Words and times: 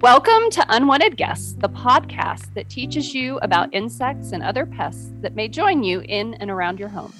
Welcome 0.00 0.50
to 0.52 0.64
Unwanted 0.68 1.16
Guests, 1.18 1.52
the 1.58 1.68
podcast 1.68 2.54
that 2.54 2.70
teaches 2.70 3.14
you 3.14 3.38
about 3.42 3.74
insects 3.74 4.32
and 4.32 4.42
other 4.42 4.64
pests 4.64 5.12
that 5.20 5.34
may 5.34 5.46
join 5.48 5.82
you 5.82 6.00
in 6.00 6.34
and 6.34 6.50
around 6.50 6.78
your 6.78 6.88
home. 6.88 7.12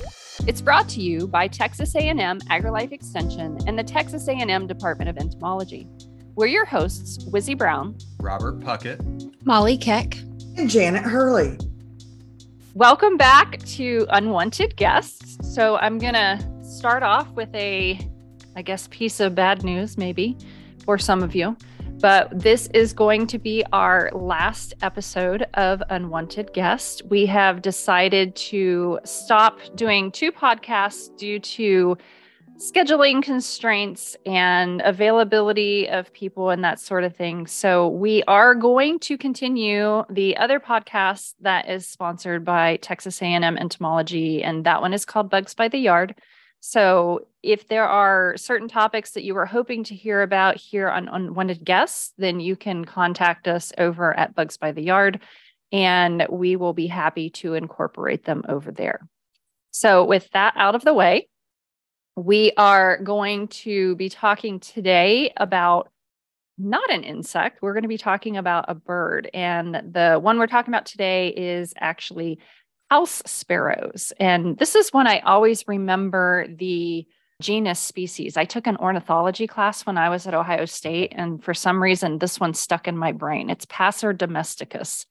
It's 0.46 0.62
brought 0.62 0.88
to 0.90 1.02
you 1.02 1.28
by 1.28 1.46
Texas 1.48 1.94
A&M 1.94 2.40
AgriLife 2.40 2.92
Extension 2.92 3.58
and 3.66 3.78
the 3.78 3.84
Texas 3.84 4.26
A&M 4.28 4.66
Department 4.66 5.10
of 5.10 5.18
Entomology. 5.18 5.86
We're 6.34 6.46
your 6.46 6.64
hosts, 6.64 7.24
Wizzy 7.26 7.58
Brown, 7.58 7.98
Robert 8.18 8.60
Puckett, 8.60 9.34
Molly 9.44 9.76
Keck, 9.76 10.16
and 10.56 10.70
Janet 10.70 11.02
Hurley. 11.02 11.58
Welcome 12.74 13.18
back 13.18 13.58
to 13.64 14.06
Unwanted 14.08 14.76
Guests. 14.76 15.36
So 15.54 15.76
I'm 15.76 15.98
going 15.98 16.14
to 16.14 16.42
start 16.62 17.02
off 17.02 17.28
with 17.32 17.54
a, 17.54 18.00
I 18.56 18.62
guess, 18.62 18.88
piece 18.88 19.20
of 19.20 19.34
bad 19.34 19.62
news, 19.64 19.96
maybe, 19.96 20.36
for 20.84 20.98
some 20.98 21.22
of 21.22 21.34
you. 21.34 21.56
But 22.00 22.30
this 22.38 22.66
is 22.68 22.94
going 22.94 23.26
to 23.26 23.38
be 23.38 23.62
our 23.74 24.10
last 24.14 24.72
episode 24.80 25.46
of 25.54 25.82
Unwanted 25.90 26.52
Guest. 26.54 27.02
We 27.10 27.26
have 27.26 27.60
decided 27.60 28.34
to 28.36 29.00
stop 29.04 29.58
doing 29.74 30.10
two 30.10 30.32
podcasts 30.32 31.14
due 31.18 31.38
to 31.40 31.98
scheduling 32.56 33.22
constraints 33.22 34.16
and 34.24 34.82
availability 34.82 35.88
of 35.88 36.12
people 36.12 36.50
and 36.50 36.62
that 36.64 36.80
sort 36.80 37.04
of 37.04 37.16
thing. 37.16 37.46
So 37.46 37.88
we 37.88 38.22
are 38.24 38.54
going 38.54 38.98
to 39.00 39.18
continue 39.18 40.04
the 40.10 40.36
other 40.36 40.60
podcast 40.60 41.34
that 41.40 41.68
is 41.68 41.86
sponsored 41.86 42.44
by 42.44 42.76
Texas 42.76 43.20
A&M 43.20 43.56
Entomology 43.56 44.42
and 44.42 44.64
that 44.64 44.82
one 44.82 44.92
is 44.92 45.04
called 45.04 45.30
Bugs 45.30 45.54
by 45.54 45.68
the 45.68 45.78
Yard. 45.78 46.14
So, 46.60 47.26
if 47.42 47.68
there 47.68 47.86
are 47.86 48.36
certain 48.36 48.68
topics 48.68 49.12
that 49.12 49.24
you 49.24 49.34
were 49.34 49.46
hoping 49.46 49.82
to 49.84 49.94
hear 49.94 50.20
about 50.20 50.56
here 50.56 50.90
on 50.90 51.08
Unwanted 51.08 51.64
Guests, 51.64 52.12
then 52.18 52.38
you 52.38 52.54
can 52.54 52.84
contact 52.84 53.48
us 53.48 53.72
over 53.78 54.14
at 54.14 54.34
Bugs 54.34 54.58
by 54.58 54.72
the 54.72 54.82
Yard, 54.82 55.20
and 55.72 56.26
we 56.28 56.56
will 56.56 56.74
be 56.74 56.86
happy 56.86 57.30
to 57.30 57.54
incorporate 57.54 58.24
them 58.24 58.44
over 58.46 58.70
there. 58.70 59.00
So, 59.70 60.04
with 60.04 60.28
that 60.32 60.52
out 60.56 60.74
of 60.74 60.84
the 60.84 60.92
way, 60.92 61.28
we 62.14 62.52
are 62.58 62.98
going 62.98 63.48
to 63.48 63.96
be 63.96 64.10
talking 64.10 64.60
today 64.60 65.32
about 65.38 65.90
not 66.58 66.92
an 66.92 67.04
insect. 67.04 67.62
We're 67.62 67.72
going 67.72 67.84
to 67.84 67.88
be 67.88 67.96
talking 67.96 68.36
about 68.36 68.66
a 68.68 68.74
bird. 68.74 69.30
And 69.32 69.74
the 69.94 70.18
one 70.20 70.38
we're 70.38 70.46
talking 70.46 70.72
about 70.72 70.86
today 70.86 71.28
is 71.28 71.72
actually 71.78 72.38
house 72.90 73.22
sparrows. 73.24 74.12
And 74.18 74.58
this 74.58 74.74
is 74.74 74.92
one 74.92 75.06
I 75.06 75.20
always 75.20 75.66
remember 75.68 76.46
the 76.48 77.06
genus 77.40 77.80
species. 77.80 78.36
I 78.36 78.44
took 78.44 78.66
an 78.66 78.76
ornithology 78.76 79.46
class 79.46 79.86
when 79.86 79.96
I 79.96 80.10
was 80.10 80.26
at 80.26 80.34
Ohio 80.34 80.66
State, 80.66 81.12
and 81.16 81.42
for 81.42 81.54
some 81.54 81.82
reason, 81.82 82.18
this 82.18 82.38
one 82.38 82.52
stuck 82.52 82.86
in 82.86 82.98
my 82.98 83.12
brain. 83.12 83.48
It's 83.48 83.66
Passer 83.66 84.12
domesticus. 84.12 85.06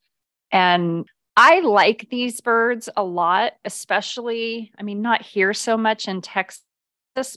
And 0.52 1.08
I 1.36 1.62
like 1.62 2.08
these 2.10 2.42
birds 2.42 2.90
a 2.96 3.04
lot, 3.04 3.54
especially, 3.64 4.72
I 4.78 4.84
mean, 4.84 5.02
not 5.02 5.22
here 5.22 5.54
so 5.54 5.78
much 5.78 6.08
in 6.08 6.22
Texas, 6.22 6.62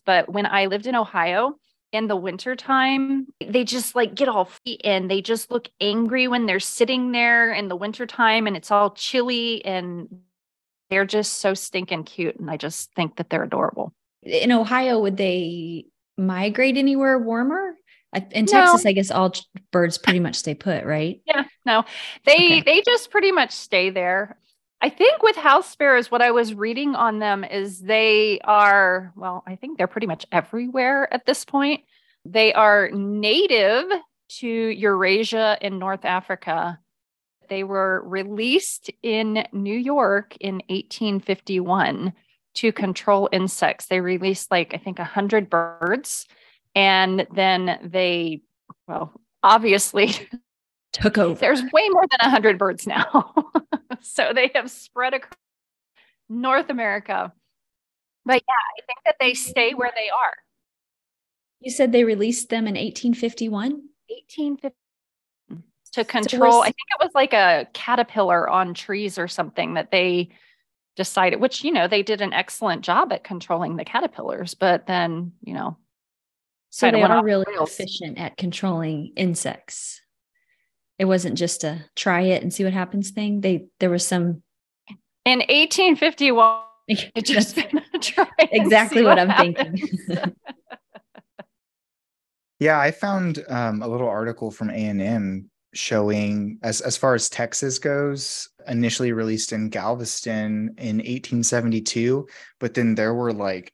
but 0.05 0.29
when 0.29 0.47
I 0.47 0.67
lived 0.67 0.87
in 0.87 0.97
Ohio, 0.97 1.57
in 1.93 2.09
the 2.09 2.17
wintertime, 2.17 3.27
they 3.47 3.65
just 3.65 3.95
like 3.95 4.15
get 4.15 4.29
all 4.29 4.47
feet 4.47 4.81
in. 4.83 5.09
They 5.09 5.21
just 5.21 5.51
look 5.51 5.69
angry 5.81 6.27
when 6.27 6.47
they're 6.47 6.59
sitting 6.59 7.13
there 7.13 7.53
in 7.53 7.69
the 7.69 7.77
wintertime 7.77 8.47
and 8.47 8.57
it's 8.57 8.71
all 8.71 8.93
chilly 8.93 9.63
and 9.65 10.09
they're 10.93 11.07
just 11.07 11.41
so 11.41 11.55
stinking 11.55 12.05
cute. 12.05 12.37
And 12.37 12.51
I 12.51 12.59
just 12.59 12.93
think 12.93 13.17
that 13.17 13.31
they're 13.31 13.43
adorable. 13.43 13.95
In 14.23 14.53
Ohio, 14.53 15.01
would 15.01 15.17
they 15.17 15.87
migrate 16.19 16.77
anywhere 16.77 17.19
warmer? 17.19 17.77
In 18.31 18.45
Texas, 18.45 18.85
no. 18.85 18.91
I 18.91 18.93
guess 18.93 19.11
all 19.11 19.33
birds 19.71 19.97
pretty 19.97 20.21
much 20.21 20.35
stay 20.37 20.55
put, 20.55 20.85
right? 20.85 21.23
Yeah, 21.27 21.45
no, 21.65 21.85
they 22.27 22.35
okay. 22.35 22.61
they 22.61 22.83
just 22.83 23.11
pretty 23.11 23.33
much 23.33 23.53
stay 23.53 23.89
there. 23.89 24.37
I 24.83 24.91
think 24.91 25.23
with 25.23 25.37
house 25.37 25.71
sparrows, 25.71 26.11
what 26.11 26.21
I 26.21 26.31
was 26.31 26.53
reading 26.53 26.95
on 26.95 27.21
them 27.21 27.43
is 27.43 27.81
they 27.81 28.39
are, 28.45 29.15
well, 29.17 29.45
I 29.47 29.57
think 29.57 29.79
they're 29.79 29.87
pretty 29.87 30.07
much 30.07 30.27
everywhere 30.31 31.09
at 31.15 31.25
this 31.25 31.47
point. 31.47 31.85
They 32.27 32.53
are 32.53 32.91
native 32.91 33.87
to 34.41 34.47
Eurasia 34.47 35.57
and 35.63 35.79
North 35.79 36.05
Africa 36.05 36.79
they 37.53 37.65
were 37.65 38.03
released 38.07 38.91
in 39.03 39.47
New 39.53 39.77
York 39.77 40.35
in 40.41 40.63
1851 40.71 42.15
to 42.55 42.73
control 42.73 43.29
insects. 43.31 43.87
They 43.87 44.01
released 44.01 44.51
like, 44.51 44.73
I 44.73 44.79
think, 44.79 44.99
100 44.99 45.51
birds. 45.51 46.27
And 46.75 47.27
then 47.31 47.79
they, 47.83 48.41
well, 48.89 49.13
obviously 49.43 50.15
took 50.95 51.19
over. 51.19 51.39
There's 51.39 51.61
way 51.61 51.91
more 51.91 52.07
than 52.11 52.21
100 52.23 52.57
birds 52.57 52.87
now. 52.87 53.35
so 54.01 54.33
they 54.35 54.51
have 54.55 54.71
spread 54.71 55.13
across 55.13 55.37
North 56.31 56.71
America. 56.71 57.35
But 58.25 58.43
yeah, 58.49 58.63
I 58.79 58.81
think 58.87 58.99
that 59.05 59.17
they 59.21 59.35
stay 59.35 59.75
where 59.75 59.93
they 59.95 60.09
are. 60.09 60.37
You 61.61 61.71
said 61.71 61.93
they 61.93 62.05
released 62.05 62.49
them 62.49 62.67
in 62.67 62.77
1851? 62.77 63.73
1851 64.09 64.73
to 65.93 66.05
control. 66.05 66.53
So 66.53 66.63
I 66.63 66.67
think 66.67 66.89
it 66.91 67.05
was 67.05 67.11
like 67.15 67.33
a 67.33 67.67
caterpillar 67.73 68.49
on 68.49 68.75
trees 68.75 69.19
or 69.19 69.29
something 69.29 69.75
that 69.75 69.91
they 69.91 70.31
decided, 70.97 71.41
which, 71.41 71.65
you 71.65 71.73
know, 71.73 71.89
they 71.89 72.03
did 72.03 72.21
an 72.21 72.33
excellent 72.33 72.83
job 72.83 73.13
at 73.13 73.25
controlling 73.25 73.77
the 73.77 73.85
caterpillars, 73.85 74.55
but 74.55 74.87
then, 74.87 75.33
you 75.43 75.55
know, 75.55 75.77
so 76.71 76.91
they 76.91 77.03
are 77.03 77.23
really 77.23 77.45
efficient 77.61 78.19
at 78.19 78.39
controlling 78.39 79.13
insects. 79.15 80.01
It 80.99 81.05
wasn't 81.05 81.37
just 81.37 81.65
a 81.65 81.85
try 81.97 82.23
it 82.23 82.43
and 82.43 82.53
see 82.53 82.65
what 82.65 82.73
happens 82.73 83.11
thing. 83.11 83.43
They 83.43 83.67
there 83.79 83.91
was 83.91 84.07
some 84.07 84.43
in 85.27 85.41
1851. 85.41 86.63
It 86.89 87.13
just 87.25 87.59
exactly 88.39 89.03
what, 89.03 89.19
what 89.19 89.31
I'm 89.31 89.55
thinking. 89.55 89.89
yeah, 92.59 92.81
I 92.81 92.91
found 92.91 93.45
um, 93.49 93.83
a 93.83 93.89
little 93.89 94.09
article 94.09 94.51
from 94.51 94.71
A 94.71 94.75
and 94.75 95.03
M 95.03 95.51
showing 95.75 96.59
as 96.63 96.81
as 96.81 96.97
far 96.97 97.15
as 97.15 97.29
Texas 97.29 97.79
goes, 97.79 98.49
initially 98.67 99.13
released 99.13 99.53
in 99.53 99.69
Galveston 99.69 100.75
in 100.79 100.97
1872, 100.97 102.27
but 102.59 102.75
then 102.75 102.95
there 102.95 103.15
were 103.15 103.33
like 103.33 103.73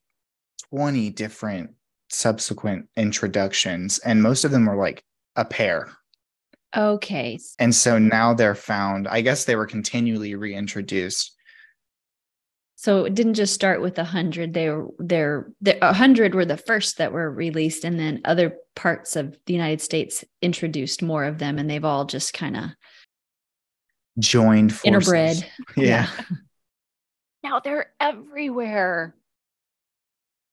20 0.71 1.11
different 1.11 1.71
subsequent 2.11 2.89
introductions 2.97 3.99
and 3.99 4.23
most 4.23 4.45
of 4.45 4.51
them 4.51 4.67
were 4.67 4.77
like 4.77 5.03
a 5.37 5.45
pair. 5.45 5.89
Okay. 6.77 7.39
And 7.59 7.75
so 7.75 7.99
now 7.99 8.35
they're 8.35 8.55
found, 8.55 9.09
I 9.09 9.21
guess 9.21 9.45
they 9.45 9.57
were 9.57 9.67
continually 9.67 10.35
reintroduced 10.35 11.35
so 12.81 13.05
it 13.05 13.17
didn't 13.17 13.35
just 13.35 13.55
start 13.55 13.83
with 13.83 13.99
a 13.99 14.05
hundred. 14.05 14.55
They 14.55 14.71
were 14.71 14.87
there. 15.01 15.51
A 15.83 15.93
hundred 15.93 16.33
were 16.37 16.45
the 16.45 16.57
first 16.57 16.99
that 16.99 17.13
were 17.13 17.29
released, 17.29 17.83
and 17.83 17.99
then 17.99 18.21
other 18.25 18.57
parts 18.77 19.17
of 19.17 19.37
the 19.47 19.53
United 19.53 19.81
States 19.81 20.25
introduced 20.43 21.03
more 21.03 21.25
of 21.25 21.39
them, 21.39 21.59
and 21.59 21.69
they've 21.69 21.85
all 21.85 22.05
just 22.05 22.35
kind 22.35 22.57
of 22.57 22.65
joined 24.21 24.73
forces. 24.73 25.13
interbred. 25.13 25.45
Yeah. 25.77 26.09
yeah. 26.17 26.37
Now 27.43 27.59
they're 27.59 27.91
everywhere. 27.99 29.17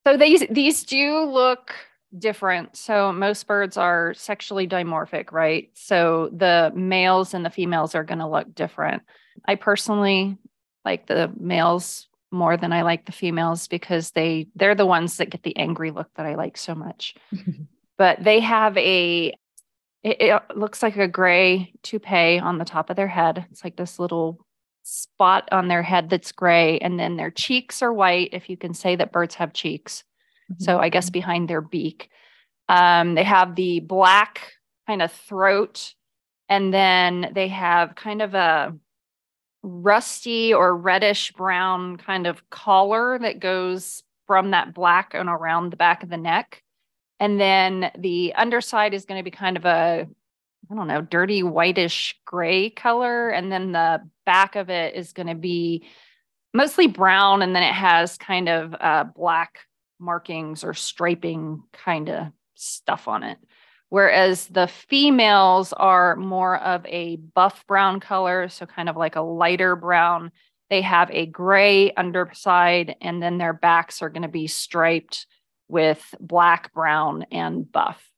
So 0.08 0.18
these 0.18 0.44
these 0.50 0.84
do 0.84 1.26
look 1.26 1.76
different. 2.18 2.76
So 2.76 3.14
most 3.14 3.46
birds 3.46 3.78
are 3.78 4.16
sexually 4.16 4.68
dimorphic, 4.68 5.32
right? 5.32 5.70
So 5.76 6.32
the 6.36 6.72
males 6.74 7.36
and 7.36 7.46
the 7.46 7.52
females 7.52 7.94
are 7.94 8.04
going 8.04 8.18
to 8.18 8.28
look 8.28 8.56
different. 8.56 9.04
I 9.48 9.54
personally 9.54 10.40
like 10.84 11.06
the 11.06 11.32
males 11.40 12.08
more 12.36 12.58
than 12.58 12.72
I 12.72 12.84
like 12.84 13.06
the 13.06 13.12
females 13.12 13.68
because 13.68 14.12
they 14.12 14.48
they're 14.56 14.76
the 14.76 14.86
ones 14.86 15.18
that 15.18 15.30
get 15.30 15.44
the 15.44 15.58
angry 15.58 15.92
look 15.92 16.10
that 16.16 16.26
I 16.26 16.36
like 16.36 16.58
so 16.58 16.76
much. 16.76 17.16
but 17.98 18.24
they 18.24 18.40
have 18.42 18.78
a 18.78 19.34
it, 20.04 20.22
it, 20.22 20.42
looks 20.56 20.84
like 20.84 20.98
a 20.98 21.08
gray 21.08 21.74
toupee 21.82 22.38
on 22.38 22.60
the 22.60 22.66
top 22.66 22.92
of 22.92 22.96
their 22.96 23.08
head. 23.08 23.46
It's 23.50 23.64
like 23.64 23.76
this 23.76 23.98
little 23.98 24.46
spot 24.84 25.50
on 25.52 25.68
their 25.68 25.82
head 25.82 26.12
that's 26.12 26.32
gray 26.32 26.78
and 26.78 27.00
then 27.00 27.18
their 27.18 27.32
cheeks 27.32 27.82
are 27.82 27.92
white 27.92 28.30
if 28.32 28.48
you 28.48 28.56
can 28.56 28.76
say 28.76 28.96
that 28.96 29.12
birds 29.12 29.34
have 29.36 29.52
cheeks. 29.52 30.04
Mm-hmm. 30.52 30.64
So 30.64 30.80
I 30.80 30.90
guess 30.90 31.10
behind 31.10 31.50
their 31.50 31.62
beak. 31.62 32.10
Um, 32.70 33.16
they 33.16 33.24
have 33.24 33.56
the 33.56 33.80
black 33.80 34.54
kind 34.86 35.02
of 35.02 35.12
throat 35.12 35.96
and 36.50 36.72
then 36.72 37.32
they 37.34 37.48
have 37.48 37.96
kind 37.96 38.22
of 38.22 38.36
a 38.36 38.76
rusty 39.66 40.54
or 40.54 40.76
reddish 40.76 41.32
brown 41.32 41.98
kind 41.98 42.28
of 42.28 42.50
collar 42.50 43.18
that 43.20 43.40
goes 43.40 44.04
from 44.28 44.52
that 44.52 44.74
black 44.74 45.14
and 45.14 45.28
around 45.28 45.72
the 45.72 45.78
back 45.78 46.04
of 46.04 46.10
the 46.10 46.18
neck. 46.18 46.62
And 47.20 47.40
then 47.40 47.92
the 47.98 48.34
underside 48.36 48.94
is 48.94 49.06
going 49.06 49.20
to 49.20 49.24
be 49.24 49.36
kind 49.36 49.58
of 49.58 49.66
a, 49.66 50.08
I 50.70 50.76
don't 50.76 50.88
know, 50.88 51.02
dirty 51.02 51.42
whitish 51.42 52.16
gray 52.26 52.70
color. 52.70 53.30
And 53.30 53.52
then 53.52 53.72
the 53.72 54.08
back 54.26 54.56
of 54.56 54.70
it 54.70 54.96
is 54.96 55.14
going 55.14 55.28
to 55.28 55.36
be 55.36 55.86
mostly 56.54 56.88
brown. 56.88 57.42
And 57.42 57.56
then 57.56 57.64
it 57.64 57.74
has 57.74 58.18
kind 58.18 58.50
of 58.50 58.76
uh, 58.80 59.06
black 59.16 59.60
markings 60.00 60.64
or 60.64 60.74
striping 60.74 61.64
kind 61.74 62.10
of 62.10 62.28
stuff 62.56 63.08
on 63.08 63.24
it. 63.24 63.38
Whereas 63.90 64.48
the 64.48 64.68
females 64.68 65.72
are 65.74 66.16
more 66.16 66.58
of 66.58 66.86
a 66.86 67.18
buff 67.18 67.66
brown 67.68 68.00
color, 68.00 68.50
so 68.50 68.66
kind 68.66 68.90
of 68.90 68.98
like 68.98 69.16
a 69.16 69.22
lighter 69.22 69.76
brown. 69.76 70.32
They 70.70 70.82
have 70.82 71.12
a 71.12 71.28
gray 71.28 71.92
underside, 71.92 72.96
and 73.02 73.22
then 73.22 73.38
their 73.38 73.54
backs 73.54 74.02
are 74.02 74.10
going 74.10 74.24
to 74.24 74.28
be 74.28 74.48
striped 74.48 75.28
with 75.68 76.04
black, 76.20 76.74
brown, 76.74 77.26
and 77.32 77.72
buff. 77.72 78.12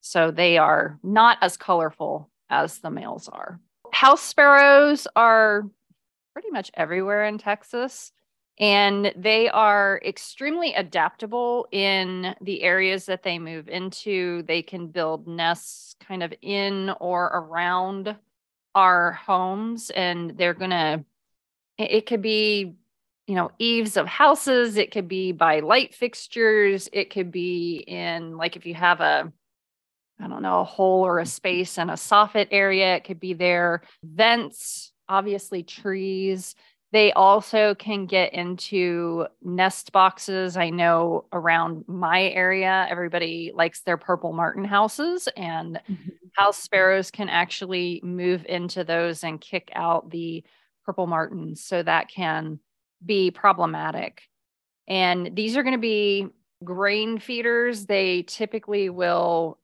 So 0.00 0.30
they 0.30 0.58
are 0.58 0.98
not 1.02 1.38
as 1.40 1.56
colorful 1.56 2.30
as 2.50 2.78
the 2.78 2.90
males 2.90 3.28
are. 3.28 3.60
House 3.92 4.22
sparrows 4.22 5.06
are 5.14 5.64
pretty 6.32 6.50
much 6.50 6.70
everywhere 6.74 7.24
in 7.26 7.38
Texas. 7.38 8.12
And 8.60 9.12
they 9.16 9.48
are 9.48 10.00
extremely 10.04 10.74
adaptable 10.74 11.66
in 11.72 12.34
the 12.40 12.62
areas 12.62 13.06
that 13.06 13.22
they 13.22 13.38
move 13.38 13.68
into. 13.68 14.42
They 14.42 14.62
can 14.62 14.88
build 14.88 15.26
nests 15.26 15.96
kind 16.06 16.22
of 16.22 16.34
in 16.42 16.90
or 17.00 17.24
around 17.24 18.14
our 18.74 19.12
homes, 19.12 19.90
and 19.90 20.36
they're 20.36 20.54
going 20.54 20.70
to, 20.70 21.04
it 21.78 22.06
could 22.06 22.22
be, 22.22 22.74
you 23.26 23.34
know, 23.34 23.50
eaves 23.58 23.96
of 23.96 24.06
houses, 24.06 24.76
it 24.76 24.90
could 24.90 25.08
be 25.08 25.32
by 25.32 25.60
light 25.60 25.94
fixtures, 25.94 26.88
it 26.92 27.10
could 27.10 27.30
be 27.30 27.76
in, 27.76 28.36
like, 28.36 28.56
if 28.56 28.66
you 28.66 28.74
have 28.74 29.00
a, 29.00 29.32
I 30.20 30.28
don't 30.28 30.42
know, 30.42 30.60
a 30.60 30.64
hole 30.64 31.06
or 31.06 31.18
a 31.18 31.26
space 31.26 31.78
in 31.78 31.90
a 31.90 31.94
soffit 31.94 32.48
area, 32.50 32.96
it 32.96 33.04
could 33.04 33.20
be 33.20 33.34
there. 33.34 33.82
Vents, 34.02 34.92
obviously, 35.08 35.62
trees 35.62 36.54
they 36.92 37.10
also 37.12 37.74
can 37.74 38.04
get 38.04 38.34
into 38.34 39.26
nest 39.42 39.92
boxes. 39.92 40.58
I 40.58 40.68
know 40.68 41.24
around 41.32 41.84
my 41.88 42.24
area, 42.24 42.86
everybody 42.88 43.50
likes 43.54 43.80
their 43.80 43.96
purple 43.96 44.34
martin 44.34 44.64
houses, 44.64 45.26
and 45.34 45.80
mm-hmm. 45.90 46.10
house 46.36 46.58
sparrows 46.58 47.10
can 47.10 47.30
actually 47.30 48.00
move 48.04 48.44
into 48.46 48.84
those 48.84 49.24
and 49.24 49.40
kick 49.40 49.70
out 49.74 50.10
the 50.10 50.44
purple 50.84 51.06
martins. 51.06 51.64
So 51.64 51.82
that 51.82 52.08
can 52.08 52.60
be 53.04 53.30
problematic. 53.30 54.22
And 54.86 55.34
these 55.34 55.56
are 55.56 55.62
going 55.62 55.74
to 55.74 55.78
be 55.78 56.28
grain 56.62 57.18
feeders. 57.18 57.86
They 57.86 58.22
typically 58.22 58.90
will 58.90 59.58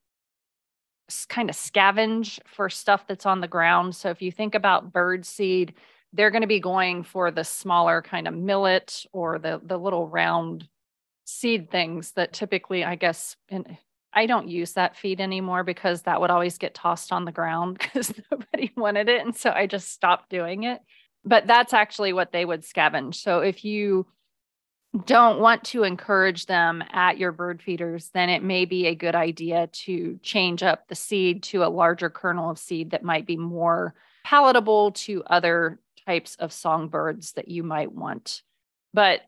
kind 1.28 1.50
of 1.50 1.56
scavenge 1.56 2.38
for 2.46 2.70
stuff 2.70 3.06
that's 3.06 3.26
on 3.26 3.40
the 3.40 3.48
ground. 3.48 3.96
So 3.96 4.10
if 4.10 4.22
you 4.22 4.32
think 4.32 4.54
about 4.54 4.92
bird 4.92 5.26
seed, 5.26 5.74
they're 6.12 6.30
going 6.30 6.42
to 6.42 6.48
be 6.48 6.60
going 6.60 7.02
for 7.02 7.30
the 7.30 7.44
smaller 7.44 8.02
kind 8.02 8.26
of 8.26 8.34
millet 8.34 9.04
or 9.12 9.38
the 9.38 9.60
the 9.62 9.78
little 9.78 10.06
round 10.08 10.68
seed 11.24 11.70
things 11.70 12.12
that 12.12 12.32
typically 12.32 12.84
I 12.84 12.94
guess 12.94 13.36
and 13.48 13.76
I 14.12 14.26
don't 14.26 14.48
use 14.48 14.72
that 14.72 14.96
feed 14.96 15.20
anymore 15.20 15.64
because 15.64 16.02
that 16.02 16.20
would 16.20 16.30
always 16.30 16.56
get 16.56 16.74
tossed 16.74 17.12
on 17.12 17.24
the 17.24 17.32
ground 17.32 17.78
because 17.82 18.12
nobody 18.30 18.72
wanted 18.76 19.08
it 19.08 19.20
and 19.20 19.36
so 19.36 19.50
I 19.50 19.66
just 19.66 19.92
stopped 19.92 20.30
doing 20.30 20.64
it. 20.64 20.80
But 21.24 21.46
that's 21.46 21.74
actually 21.74 22.12
what 22.12 22.32
they 22.32 22.44
would 22.44 22.62
scavenge. 22.62 23.16
So 23.16 23.40
if 23.40 23.64
you 23.64 24.06
don't 25.04 25.40
want 25.40 25.64
to 25.64 25.82
encourage 25.82 26.46
them 26.46 26.82
at 26.90 27.18
your 27.18 27.32
bird 27.32 27.62
feeders, 27.62 28.08
then 28.14 28.30
it 28.30 28.42
may 28.42 28.64
be 28.64 28.86
a 28.86 28.94
good 28.94 29.14
idea 29.14 29.66
to 29.66 30.18
change 30.22 30.62
up 30.62 30.88
the 30.88 30.94
seed 30.94 31.42
to 31.42 31.64
a 31.64 31.68
larger 31.68 32.08
kernel 32.08 32.50
of 32.50 32.58
seed 32.58 32.92
that 32.92 33.02
might 33.02 33.26
be 33.26 33.36
more 33.36 33.94
palatable 34.24 34.92
to 34.92 35.22
other 35.24 35.78
types 36.08 36.36
of 36.36 36.52
songbirds 36.52 37.32
that 37.32 37.48
you 37.48 37.62
might 37.62 37.92
want. 37.92 38.42
But 38.94 39.20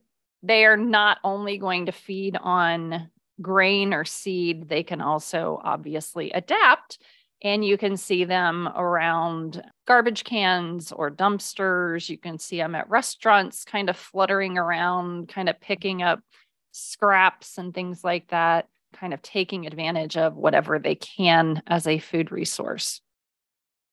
they 0.42 0.64
are 0.64 0.78
not 0.78 1.18
only 1.22 1.58
going 1.58 1.86
to 1.86 1.92
feed 1.92 2.38
on 2.40 3.10
grain 3.42 3.92
or 3.92 4.06
seed, 4.06 4.68
they 4.68 4.82
can 4.82 5.02
also 5.02 5.60
obviously 5.62 6.30
adapt. 6.30 6.98
And 7.42 7.64
you 7.64 7.76
can 7.76 7.96
see 7.96 8.24
them 8.24 8.68
around 8.68 9.62
garbage 9.86 10.24
cans 10.24 10.92
or 10.92 11.10
dumpsters. 11.10 12.08
You 12.08 12.18
can 12.18 12.38
see 12.38 12.56
them 12.56 12.74
at 12.74 12.88
restaurants, 12.88 13.64
kind 13.64 13.90
of 13.90 13.96
fluttering 13.96 14.56
around, 14.56 15.28
kind 15.28 15.48
of 15.48 15.60
picking 15.60 16.02
up 16.02 16.20
scraps 16.72 17.58
and 17.58 17.74
things 17.74 18.04
like 18.04 18.28
that, 18.28 18.68
kind 18.94 19.12
of 19.12 19.20
taking 19.22 19.66
advantage 19.66 20.16
of 20.16 20.36
whatever 20.36 20.78
they 20.78 20.94
can 20.94 21.62
as 21.66 21.86
a 21.86 21.98
food 21.98 22.32
resource. 22.32 23.00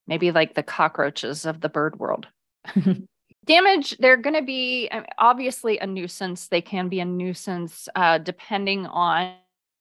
Maybe 0.06 0.30
like 0.30 0.54
the 0.54 0.62
cockroaches 0.62 1.44
of 1.44 1.60
the 1.60 1.68
bird 1.68 1.98
world. 1.98 2.28
Damage, 3.46 3.96
they're 3.98 4.18
going 4.18 4.34
to 4.36 4.42
be 4.42 4.90
obviously 5.16 5.78
a 5.78 5.86
nuisance. 5.86 6.48
They 6.48 6.60
can 6.60 6.88
be 6.88 7.00
a 7.00 7.04
nuisance 7.04 7.88
uh, 7.94 8.18
depending 8.18 8.84
on 8.86 9.34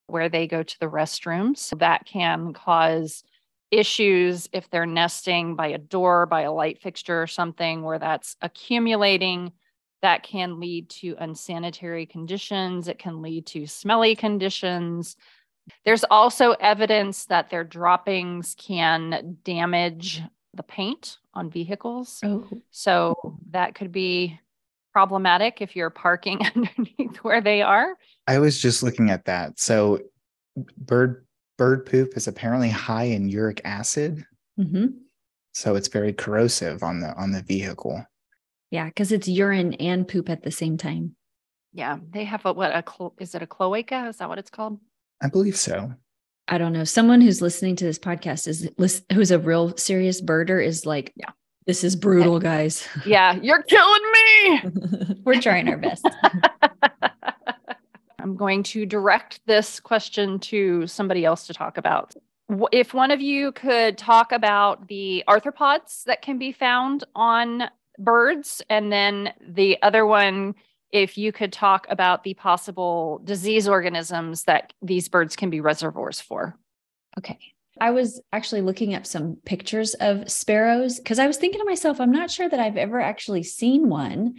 where 0.07 0.29
they 0.29 0.47
go 0.47 0.63
to 0.63 0.79
the 0.79 0.87
restrooms. 0.87 1.57
So 1.57 1.75
that 1.77 2.05
can 2.05 2.53
cause 2.53 3.23
issues 3.69 4.47
if 4.53 4.69
they're 4.69 4.85
nesting 4.85 5.55
by 5.55 5.67
a 5.67 5.77
door, 5.77 6.25
by 6.25 6.41
a 6.41 6.51
light 6.51 6.81
fixture 6.81 7.21
or 7.21 7.27
something 7.27 7.83
where 7.83 7.99
that's 7.99 8.37
accumulating. 8.41 9.51
That 10.01 10.23
can 10.23 10.59
lead 10.59 10.89
to 10.91 11.15
unsanitary 11.19 12.05
conditions. 12.05 12.87
It 12.87 12.99
can 12.99 13.21
lead 13.21 13.47
to 13.47 13.65
smelly 13.65 14.15
conditions. 14.15 15.17
There's 15.83 16.05
also 16.05 16.51
evidence 16.51 17.25
that 17.25 17.49
their 17.49 17.63
droppings 17.63 18.55
can 18.57 19.37
damage 19.43 20.21
the 20.57 20.63
paint 20.63 21.17
on 21.33 21.49
vehicles. 21.49 22.19
Oh. 22.23 22.47
So 22.71 23.39
that 23.51 23.75
could 23.75 23.91
be 23.91 24.39
problematic 24.91 25.61
if 25.61 25.75
you're 25.75 25.89
parking 25.89 26.39
underneath 26.55 27.17
where 27.21 27.41
they 27.41 27.61
are. 27.61 27.95
I 28.27 28.39
was 28.39 28.59
just 28.59 28.83
looking 28.83 29.09
at 29.09 29.25
that. 29.25 29.59
So 29.59 30.01
bird 30.77 31.25
bird 31.57 31.85
poop 31.85 32.17
is 32.17 32.27
apparently 32.27 32.69
high 32.69 33.05
in 33.05 33.29
uric 33.29 33.61
acid. 33.63 34.25
Mm-hmm. 34.59 34.87
So 35.53 35.75
it's 35.75 35.87
very 35.87 36.13
corrosive 36.13 36.83
on 36.83 36.99
the 36.99 37.15
on 37.15 37.31
the 37.31 37.41
vehicle. 37.41 38.05
Yeah, 38.69 38.85
because 38.85 39.11
it's 39.11 39.27
urine 39.27 39.75
and 39.75 40.07
poop 40.07 40.29
at 40.29 40.43
the 40.43 40.51
same 40.51 40.77
time. 40.77 41.15
Yeah, 41.73 41.97
they 42.09 42.25
have 42.25 42.45
a 42.45 42.53
what 42.53 42.71
a 42.71 42.83
is 43.19 43.35
it 43.35 43.41
a 43.41 43.47
cloaca? 43.47 44.07
Is 44.09 44.17
that 44.17 44.29
what 44.29 44.39
it's 44.39 44.49
called? 44.49 44.79
I 45.21 45.29
believe 45.29 45.55
so. 45.55 45.93
I 46.49 46.57
don't 46.57 46.73
know, 46.73 46.83
someone 46.83 47.21
who's 47.21 47.41
listening 47.41 47.75
to 47.77 47.85
this 47.85 47.97
podcast 47.99 48.47
is 48.47 48.69
who's 49.11 49.31
a 49.31 49.39
real 49.39 49.75
serious 49.77 50.21
birder 50.21 50.65
is 50.65 50.85
like, 50.85 51.11
yeah, 51.15 51.31
this 51.65 51.83
is 51.83 51.97
brutal, 51.97 52.39
guys. 52.39 52.87
Yeah, 53.05 53.37
you're 53.41 53.63
killing 53.63 54.01
me. 54.13 54.61
We're 55.25 55.41
trying 55.41 55.67
our 55.67 55.77
best. 55.77 56.07
I'm 58.19 58.37
going 58.37 58.63
to 58.63 58.85
direct 58.85 59.41
this 59.45 59.81
question 59.81 60.39
to 60.39 60.87
somebody 60.87 61.25
else 61.25 61.47
to 61.47 61.53
talk 61.53 61.77
about. 61.77 62.13
If 62.71 62.93
one 62.93 63.11
of 63.11 63.19
you 63.19 63.51
could 63.51 63.97
talk 63.97 64.31
about 64.31 64.87
the 64.87 65.25
arthropods 65.27 66.05
that 66.05 66.21
can 66.21 66.39
be 66.39 66.53
found 66.53 67.03
on 67.15 67.69
birds, 67.99 68.61
and 68.69 68.89
then 68.91 69.33
the 69.45 69.77
other 69.81 70.05
one 70.05 70.55
if 70.91 71.17
you 71.17 71.31
could 71.31 71.51
talk 71.51 71.85
about 71.89 72.23
the 72.23 72.33
possible 72.33 73.21
disease 73.23 73.67
organisms 73.67 74.43
that 74.43 74.73
these 74.81 75.09
birds 75.09 75.35
can 75.35 75.49
be 75.49 75.59
reservoirs 75.59 76.19
for. 76.19 76.57
Okay. 77.17 77.37
I 77.79 77.91
was 77.91 78.21
actually 78.31 78.61
looking 78.61 78.95
up 78.95 79.05
some 79.05 79.37
pictures 79.45 79.93
of 79.95 80.29
sparrows 80.31 80.97
because 80.97 81.19
I 81.19 81.27
was 81.27 81.37
thinking 81.37 81.59
to 81.59 81.65
myself, 81.65 81.99
I'm 81.99 82.11
not 82.11 82.31
sure 82.31 82.49
that 82.49 82.59
I've 82.59 82.77
ever 82.77 82.99
actually 82.99 83.43
seen 83.43 83.89
one. 83.89 84.35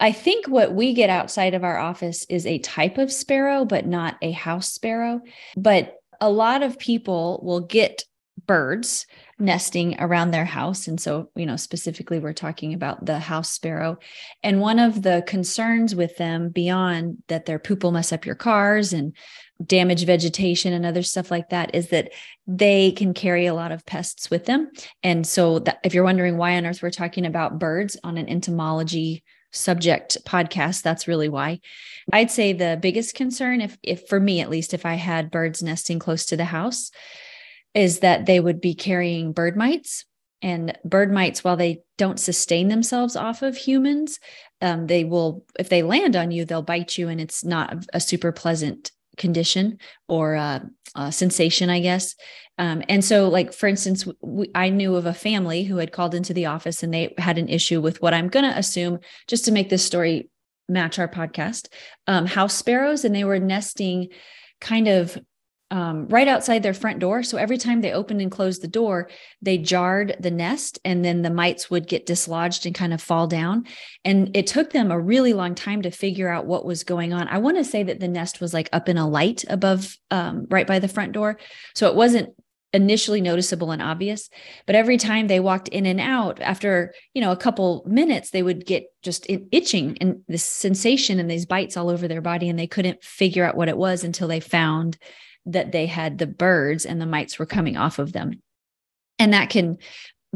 I 0.00 0.12
think 0.12 0.46
what 0.46 0.74
we 0.74 0.94
get 0.94 1.10
outside 1.10 1.54
of 1.54 1.64
our 1.64 1.78
office 1.78 2.24
is 2.28 2.46
a 2.46 2.58
type 2.58 2.98
of 2.98 3.12
sparrow, 3.12 3.64
but 3.64 3.86
not 3.86 4.16
a 4.22 4.32
house 4.32 4.72
sparrow. 4.72 5.20
But 5.56 5.94
a 6.20 6.30
lot 6.30 6.62
of 6.62 6.78
people 6.78 7.40
will 7.44 7.60
get 7.60 8.04
birds 8.46 9.06
nesting 9.42 10.00
around 10.00 10.30
their 10.30 10.44
house. 10.44 10.86
And 10.86 11.00
so, 11.00 11.28
you 11.34 11.44
know, 11.44 11.56
specifically, 11.56 12.18
we're 12.18 12.32
talking 12.32 12.72
about 12.72 13.04
the 13.04 13.18
house 13.18 13.50
sparrow. 13.50 13.98
And 14.42 14.60
one 14.60 14.78
of 14.78 15.02
the 15.02 15.24
concerns 15.26 15.94
with 15.94 16.16
them, 16.16 16.48
beyond 16.48 17.22
that 17.28 17.46
their 17.46 17.58
poop 17.58 17.82
will 17.82 17.92
mess 17.92 18.12
up 18.12 18.24
your 18.24 18.34
cars 18.34 18.92
and 18.92 19.14
damage 19.64 20.06
vegetation 20.06 20.72
and 20.72 20.86
other 20.86 21.02
stuff 21.02 21.30
like 21.30 21.50
that, 21.50 21.74
is 21.74 21.88
that 21.88 22.12
they 22.46 22.92
can 22.92 23.12
carry 23.12 23.46
a 23.46 23.54
lot 23.54 23.72
of 23.72 23.84
pests 23.84 24.30
with 24.30 24.46
them. 24.46 24.70
And 25.02 25.26
so, 25.26 25.58
that, 25.60 25.80
if 25.84 25.92
you're 25.92 26.04
wondering 26.04 26.36
why 26.36 26.56
on 26.56 26.64
earth 26.64 26.82
we're 26.82 26.90
talking 26.90 27.26
about 27.26 27.58
birds 27.58 27.98
on 28.04 28.16
an 28.16 28.28
entomology 28.28 29.24
subject 29.54 30.16
podcast 30.24 30.80
that's 30.80 31.06
really 31.06 31.28
why 31.28 31.60
i'd 32.14 32.30
say 32.30 32.54
the 32.54 32.78
biggest 32.80 33.14
concern 33.14 33.60
if 33.60 33.76
if 33.82 34.08
for 34.08 34.18
me 34.18 34.40
at 34.40 34.48
least 34.48 34.72
if 34.72 34.86
i 34.86 34.94
had 34.94 35.30
birds 35.30 35.62
nesting 35.62 35.98
close 35.98 36.24
to 36.24 36.38
the 36.38 36.46
house 36.46 36.90
is 37.74 38.00
that 38.00 38.26
they 38.26 38.40
would 38.40 38.60
be 38.60 38.74
carrying 38.74 39.32
bird 39.32 39.56
mites. 39.56 40.04
And 40.42 40.76
bird 40.84 41.12
mites, 41.12 41.44
while 41.44 41.56
they 41.56 41.82
don't 41.98 42.18
sustain 42.18 42.68
themselves 42.68 43.14
off 43.14 43.42
of 43.42 43.56
humans, 43.56 44.18
um, 44.60 44.88
they 44.88 45.04
will, 45.04 45.44
if 45.58 45.68
they 45.68 45.82
land 45.82 46.16
on 46.16 46.32
you, 46.32 46.44
they'll 46.44 46.62
bite 46.62 46.98
you, 46.98 47.08
and 47.08 47.20
it's 47.20 47.44
not 47.44 47.84
a 47.92 48.00
super 48.00 48.32
pleasant 48.32 48.90
condition 49.16 49.78
or 50.08 50.34
uh, 50.34 50.60
sensation, 51.10 51.70
I 51.70 51.80
guess. 51.80 52.14
Um, 52.58 52.82
and 52.88 53.04
so, 53.04 53.28
like 53.28 53.52
for 53.52 53.66
instance, 53.66 54.06
we, 54.20 54.50
I 54.54 54.68
knew 54.68 54.96
of 54.96 55.06
a 55.06 55.14
family 55.14 55.64
who 55.64 55.76
had 55.76 55.92
called 55.92 56.14
into 56.14 56.34
the 56.34 56.46
office 56.46 56.82
and 56.82 56.92
they 56.92 57.14
had 57.18 57.38
an 57.38 57.48
issue 57.48 57.80
with 57.80 58.02
what 58.02 58.14
I'm 58.14 58.28
going 58.28 58.50
to 58.50 58.58
assume, 58.58 58.98
just 59.26 59.44
to 59.46 59.52
make 59.52 59.68
this 59.68 59.84
story 59.84 60.30
match 60.68 60.98
our 60.98 61.08
podcast, 61.08 61.68
um, 62.06 62.26
house 62.26 62.54
sparrows, 62.54 63.04
and 63.04 63.14
they 63.14 63.24
were 63.24 63.38
nesting 63.38 64.08
kind 64.60 64.88
of 64.88 65.18
um, 65.72 66.06
right 66.08 66.28
outside 66.28 66.62
their 66.62 66.74
front 66.74 66.98
door. 66.98 67.22
So 67.22 67.38
every 67.38 67.56
time 67.56 67.80
they 67.80 67.92
opened 67.92 68.20
and 68.20 68.30
closed 68.30 68.60
the 68.60 68.68
door, 68.68 69.08
they 69.40 69.56
jarred 69.56 70.14
the 70.20 70.30
nest 70.30 70.78
and 70.84 71.02
then 71.02 71.22
the 71.22 71.30
mites 71.30 71.70
would 71.70 71.88
get 71.88 72.04
dislodged 72.04 72.66
and 72.66 72.74
kind 72.74 72.92
of 72.92 73.00
fall 73.00 73.26
down. 73.26 73.64
And 74.04 74.36
it 74.36 74.46
took 74.46 74.72
them 74.72 74.90
a 74.90 75.00
really 75.00 75.32
long 75.32 75.54
time 75.54 75.80
to 75.82 75.90
figure 75.90 76.28
out 76.28 76.44
what 76.44 76.66
was 76.66 76.84
going 76.84 77.14
on. 77.14 77.26
I 77.26 77.38
want 77.38 77.56
to 77.56 77.64
say 77.64 77.82
that 77.84 78.00
the 78.00 78.06
nest 78.06 78.38
was 78.38 78.52
like 78.52 78.68
up 78.70 78.86
in 78.86 78.98
a 78.98 79.08
light 79.08 79.44
above, 79.48 79.96
um, 80.10 80.46
right 80.50 80.66
by 80.66 80.78
the 80.78 80.88
front 80.88 81.12
door. 81.12 81.38
So 81.74 81.88
it 81.88 81.96
wasn't 81.96 82.34
initially 82.74 83.20
noticeable 83.20 83.70
and 83.70 83.82
obvious 83.82 84.30
but 84.64 84.74
every 84.74 84.96
time 84.96 85.26
they 85.26 85.40
walked 85.40 85.68
in 85.68 85.84
and 85.84 86.00
out 86.00 86.40
after 86.40 86.94
you 87.12 87.20
know 87.20 87.30
a 87.30 87.36
couple 87.36 87.84
minutes 87.86 88.30
they 88.30 88.42
would 88.42 88.64
get 88.64 88.84
just 89.02 89.26
itching 89.28 89.94
and 90.00 90.22
this 90.26 90.42
sensation 90.42 91.20
and 91.20 91.30
these 91.30 91.44
bites 91.44 91.76
all 91.76 91.90
over 91.90 92.08
their 92.08 92.22
body 92.22 92.48
and 92.48 92.58
they 92.58 92.66
couldn't 92.66 93.04
figure 93.04 93.44
out 93.44 93.58
what 93.58 93.68
it 93.68 93.76
was 93.76 94.04
until 94.04 94.26
they 94.26 94.40
found 94.40 94.96
that 95.46 95.72
they 95.72 95.86
had 95.86 96.18
the 96.18 96.26
birds 96.26 96.86
and 96.86 97.00
the 97.00 97.06
mites 97.06 97.38
were 97.38 97.46
coming 97.46 97.76
off 97.76 97.98
of 97.98 98.12
them. 98.12 98.40
And 99.18 99.32
that 99.32 99.50
can 99.50 99.78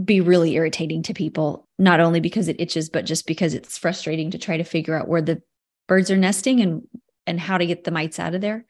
be 0.03 0.21
really 0.21 0.55
irritating 0.55 1.03
to 1.05 1.15
people, 1.15 1.67
not 1.79 2.01
only 2.01 2.21
because 2.21 2.49
it 2.49 2.61
itches, 2.61 2.89
but 2.91 3.07
just 3.07 3.27
because 3.27 3.55
it's 3.55 3.79
frustrating 3.79 4.31
to 4.33 4.39
try 4.39 4.57
to 4.57 4.65
figure 4.65 4.99
out 4.99 5.09
where 5.09 5.23
the 5.23 5.43
birds 5.89 6.11
are 6.11 6.17
nesting 6.17 6.61
and 6.61 6.83
and 7.29 7.41
how 7.41 7.59
to 7.59 7.67
get 7.67 7.83
the 7.83 7.91
mites 7.91 8.21
out 8.21 8.35
of 8.35 8.41
there. 8.41 8.65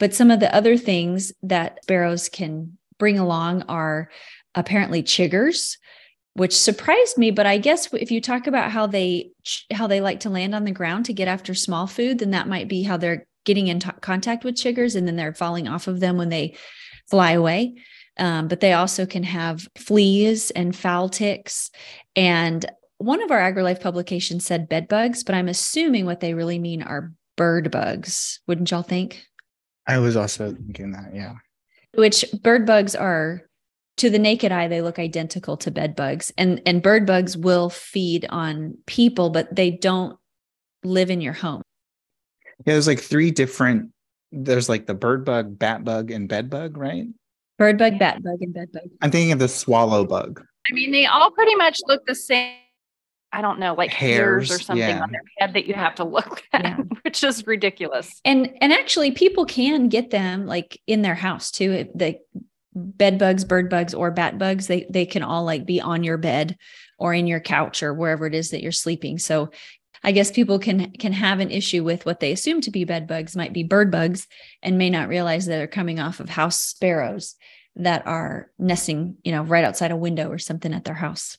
But 0.00 0.14
some 0.14 0.32
of 0.32 0.40
the 0.40 0.52
other 0.52 0.76
things 0.76 1.32
that 1.44 1.78
sparrows 1.84 2.28
can 2.28 2.78
bring 2.98 3.18
along 3.18 3.62
are 3.68 4.10
apparently 4.56 5.04
chiggers, 5.04 5.76
which 6.34 6.56
surprised 6.56 7.18
me 7.18 7.30
but 7.30 7.46
i 7.46 7.58
guess 7.58 7.92
if 7.92 8.10
you 8.10 8.20
talk 8.20 8.46
about 8.46 8.70
how 8.70 8.86
they 8.86 9.30
how 9.72 9.86
they 9.86 10.00
like 10.00 10.20
to 10.20 10.30
land 10.30 10.54
on 10.54 10.64
the 10.64 10.70
ground 10.70 11.04
to 11.04 11.12
get 11.12 11.28
after 11.28 11.54
small 11.54 11.86
food 11.86 12.18
then 12.18 12.30
that 12.30 12.48
might 12.48 12.68
be 12.68 12.82
how 12.82 12.96
they're 12.96 13.26
getting 13.44 13.68
in 13.68 13.80
t- 13.80 13.90
contact 14.00 14.44
with 14.44 14.54
chiggers 14.54 14.96
and 14.96 15.06
then 15.06 15.16
they're 15.16 15.34
falling 15.34 15.68
off 15.68 15.88
of 15.88 16.00
them 16.00 16.16
when 16.16 16.28
they 16.28 16.56
fly 17.10 17.32
away. 17.32 17.74
Um, 18.18 18.48
but 18.48 18.60
they 18.60 18.72
also 18.72 19.06
can 19.06 19.22
have 19.22 19.66
fleas 19.76 20.50
and 20.50 20.76
fowl 20.76 21.08
ticks. 21.08 21.70
And 22.14 22.64
one 22.98 23.22
of 23.22 23.30
our 23.30 23.40
AgriLife 23.40 23.80
publications 23.80 24.44
said 24.44 24.68
bed 24.68 24.86
bugs, 24.88 25.24
but 25.24 25.34
I'm 25.34 25.48
assuming 25.48 26.04
what 26.04 26.20
they 26.20 26.34
really 26.34 26.58
mean 26.58 26.82
are 26.82 27.12
bird 27.36 27.70
bugs. 27.70 28.40
Wouldn't 28.46 28.70
y'all 28.70 28.82
think? 28.82 29.24
I 29.86 29.98
was 29.98 30.16
also 30.16 30.52
thinking 30.52 30.92
that, 30.92 31.14
yeah. 31.14 31.34
Which 31.94 32.24
bird 32.42 32.66
bugs 32.66 32.94
are 32.94 33.42
to 33.98 34.10
the 34.10 34.18
naked 34.18 34.52
eye 34.52 34.68
they 34.68 34.82
look 34.82 34.98
identical 34.98 35.56
to 35.58 35.70
bed 35.70 35.94
bugs 35.94 36.32
and 36.38 36.62
and 36.64 36.82
bird 36.82 37.06
bugs 37.06 37.36
will 37.36 37.68
feed 37.68 38.26
on 38.30 38.76
people 38.86 39.30
but 39.30 39.54
they 39.54 39.70
don't 39.70 40.18
live 40.82 41.10
in 41.10 41.20
your 41.20 41.34
home 41.34 41.62
yeah, 42.66 42.74
there's 42.74 42.86
like 42.86 43.00
three 43.00 43.30
different. 43.30 43.90
There's 44.30 44.68
like 44.68 44.86
the 44.86 44.94
bird 44.94 45.24
bug, 45.24 45.58
bat 45.58 45.84
bug, 45.84 46.10
and 46.10 46.28
bed 46.28 46.48
bug, 46.48 46.76
right? 46.76 47.06
Bird 47.58 47.78
bug, 47.78 47.98
bat 47.98 48.22
bug, 48.22 48.38
and 48.40 48.54
bed 48.54 48.72
bug. 48.72 48.84
I'm 49.02 49.10
thinking 49.10 49.32
of 49.32 49.38
the 49.38 49.48
swallow 49.48 50.04
bug. 50.04 50.44
I 50.70 50.74
mean, 50.74 50.92
they 50.92 51.06
all 51.06 51.30
pretty 51.30 51.54
much 51.56 51.78
look 51.86 52.06
the 52.06 52.14
same. 52.14 52.56
I 53.34 53.40
don't 53.40 53.58
know, 53.58 53.74
like 53.74 53.90
hairs, 53.90 54.48
hairs 54.48 54.60
or 54.60 54.62
something 54.62 54.86
yeah. 54.86 55.02
on 55.02 55.10
their 55.10 55.22
head 55.38 55.54
that 55.54 55.66
you 55.66 55.72
have 55.72 55.94
to 55.96 56.04
look 56.04 56.42
at, 56.52 56.64
yeah. 56.64 56.76
which 57.02 57.24
is 57.24 57.46
ridiculous. 57.46 58.20
And 58.24 58.52
and 58.60 58.72
actually, 58.72 59.10
people 59.12 59.46
can 59.46 59.88
get 59.88 60.10
them 60.10 60.46
like 60.46 60.80
in 60.86 61.02
their 61.02 61.14
house 61.14 61.50
too. 61.50 61.88
The 61.94 62.18
bed 62.74 63.18
bugs, 63.18 63.44
bird 63.44 63.70
bugs, 63.70 63.94
or 63.94 64.10
bat 64.10 64.38
bugs, 64.38 64.66
they 64.66 64.86
they 64.90 65.06
can 65.06 65.22
all 65.22 65.44
like 65.44 65.64
be 65.66 65.80
on 65.80 66.04
your 66.04 66.18
bed 66.18 66.56
or 66.98 67.14
in 67.14 67.26
your 67.26 67.40
couch 67.40 67.82
or 67.82 67.94
wherever 67.94 68.26
it 68.26 68.34
is 68.34 68.50
that 68.50 68.62
you're 68.62 68.70
sleeping. 68.70 69.18
So 69.18 69.50
I 70.04 70.12
guess 70.12 70.30
people 70.30 70.58
can 70.58 70.92
can 70.92 71.12
have 71.12 71.40
an 71.40 71.50
issue 71.50 71.84
with 71.84 72.04
what 72.04 72.20
they 72.20 72.32
assume 72.32 72.60
to 72.62 72.70
be 72.70 72.84
bed 72.84 73.06
bugs 73.06 73.36
might 73.36 73.52
be 73.52 73.62
bird 73.62 73.90
bugs 73.90 74.26
and 74.62 74.78
may 74.78 74.90
not 74.90 75.08
realize 75.08 75.46
that 75.46 75.56
they're 75.56 75.66
coming 75.66 76.00
off 76.00 76.20
of 76.20 76.28
house 76.28 76.58
sparrows 76.58 77.36
that 77.76 78.06
are 78.06 78.50
nesting, 78.58 79.16
you 79.22 79.32
know, 79.32 79.42
right 79.42 79.64
outside 79.64 79.90
a 79.90 79.96
window 79.96 80.28
or 80.28 80.38
something 80.38 80.74
at 80.74 80.84
their 80.84 80.94
house. 80.94 81.38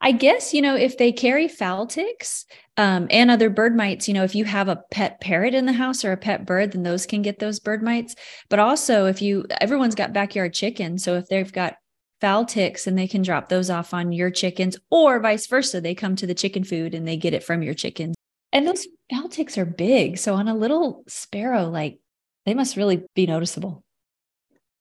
I 0.00 0.12
guess, 0.12 0.54
you 0.54 0.62
know, 0.62 0.76
if 0.76 0.96
they 0.96 1.10
carry 1.10 1.48
fowl 1.48 1.86
ticks 1.86 2.46
um, 2.76 3.08
and 3.10 3.30
other 3.30 3.50
bird 3.50 3.76
mites, 3.76 4.06
you 4.06 4.14
know, 4.14 4.22
if 4.22 4.34
you 4.34 4.44
have 4.44 4.68
a 4.68 4.82
pet 4.92 5.20
parrot 5.20 5.54
in 5.54 5.66
the 5.66 5.72
house 5.72 6.04
or 6.04 6.12
a 6.12 6.16
pet 6.16 6.46
bird, 6.46 6.70
then 6.72 6.84
those 6.84 7.04
can 7.04 7.20
get 7.20 7.40
those 7.40 7.58
bird 7.58 7.82
mites. 7.82 8.14
But 8.48 8.60
also, 8.60 9.06
if 9.06 9.20
you, 9.20 9.44
everyone's 9.60 9.96
got 9.96 10.12
backyard 10.12 10.54
chickens. 10.54 11.02
So 11.02 11.16
if 11.16 11.26
they've 11.26 11.52
got 11.52 11.74
fowl 12.20 12.44
ticks 12.44 12.86
and 12.86 12.98
they 12.98 13.08
can 13.08 13.22
drop 13.22 13.48
those 13.48 13.70
off 13.70 13.94
on 13.94 14.12
your 14.12 14.30
chickens 14.30 14.76
or 14.90 15.20
vice 15.20 15.46
versa. 15.46 15.80
They 15.80 15.94
come 15.94 16.16
to 16.16 16.26
the 16.26 16.34
chicken 16.34 16.64
food 16.64 16.94
and 16.94 17.06
they 17.06 17.16
get 17.16 17.34
it 17.34 17.44
from 17.44 17.62
your 17.62 17.74
chickens. 17.74 18.14
And 18.52 18.66
those 18.66 18.86
fowl 19.10 19.28
ticks 19.28 19.58
are 19.58 19.64
big. 19.64 20.18
So 20.18 20.34
on 20.34 20.48
a 20.48 20.56
little 20.56 21.04
sparrow, 21.06 21.68
like 21.68 22.00
they 22.46 22.54
must 22.54 22.76
really 22.76 23.04
be 23.14 23.26
noticeable. 23.26 23.82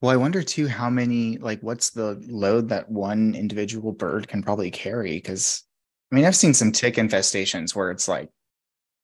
Well, 0.02 0.12
I 0.12 0.18
wonder 0.18 0.44
too 0.44 0.68
how 0.68 0.92
many, 0.92 1.38
like, 1.38 1.60
what's 1.62 1.90
the 1.90 2.24
load 2.28 2.70
that 2.70 2.90
one 2.90 3.34
individual 3.34 3.92
bird 3.92 4.28
can 4.28 4.44
probably 4.44 4.70
carry? 4.70 5.14
Because 5.14 5.64
I 6.12 6.16
mean, 6.16 6.26
I've 6.26 6.36
seen 6.36 6.54
some 6.54 6.72
tick 6.72 6.96
infestations 6.96 7.76
where 7.76 7.92
it's 7.92 8.08
like, 8.08 8.30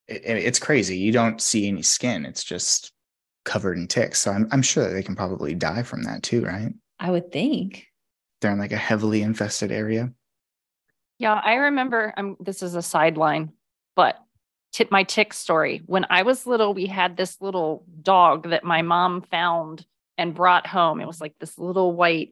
it, 0.07 0.21
it's 0.25 0.59
crazy. 0.59 0.97
You 0.97 1.11
don't 1.11 1.41
see 1.41 1.67
any 1.67 1.81
skin, 1.81 2.25
it's 2.25 2.43
just 2.43 2.91
covered 3.43 3.77
in 3.77 3.87
ticks. 3.87 4.21
So 4.21 4.31
I'm, 4.31 4.47
I'm 4.51 4.61
sure 4.61 4.83
that 4.83 4.93
they 4.93 5.03
can 5.03 5.15
probably 5.15 5.55
die 5.55 5.83
from 5.83 6.03
that 6.03 6.23
too, 6.23 6.45
right? 6.45 6.71
I 6.99 7.11
would 7.11 7.31
think 7.31 7.87
they're 8.43 8.51
in 8.51 8.59
like 8.59 8.71
a 8.71 8.77
heavily 8.77 9.23
infested 9.23 9.71
area. 9.71 10.13
Yeah, 11.17 11.33
I 11.33 11.55
remember. 11.55 12.13
Um, 12.15 12.37
this 12.39 12.61
is 12.61 12.75
a 12.75 12.81
sideline, 12.81 13.53
but 13.95 14.19
tip 14.71 14.91
my 14.91 15.03
tick 15.03 15.33
story. 15.33 15.81
When 15.87 16.05
I 16.09 16.21
was 16.21 16.45
little, 16.45 16.73
we 16.73 16.85
had 16.85 17.17
this 17.17 17.41
little 17.41 17.85
dog 18.01 18.49
that 18.49 18.63
my 18.63 18.83
mom 18.83 19.21
found 19.21 19.85
and 20.17 20.35
brought 20.35 20.67
home. 20.67 21.01
It 21.01 21.07
was 21.07 21.21
like 21.21 21.33
this 21.39 21.57
little 21.57 21.93
white, 21.93 22.31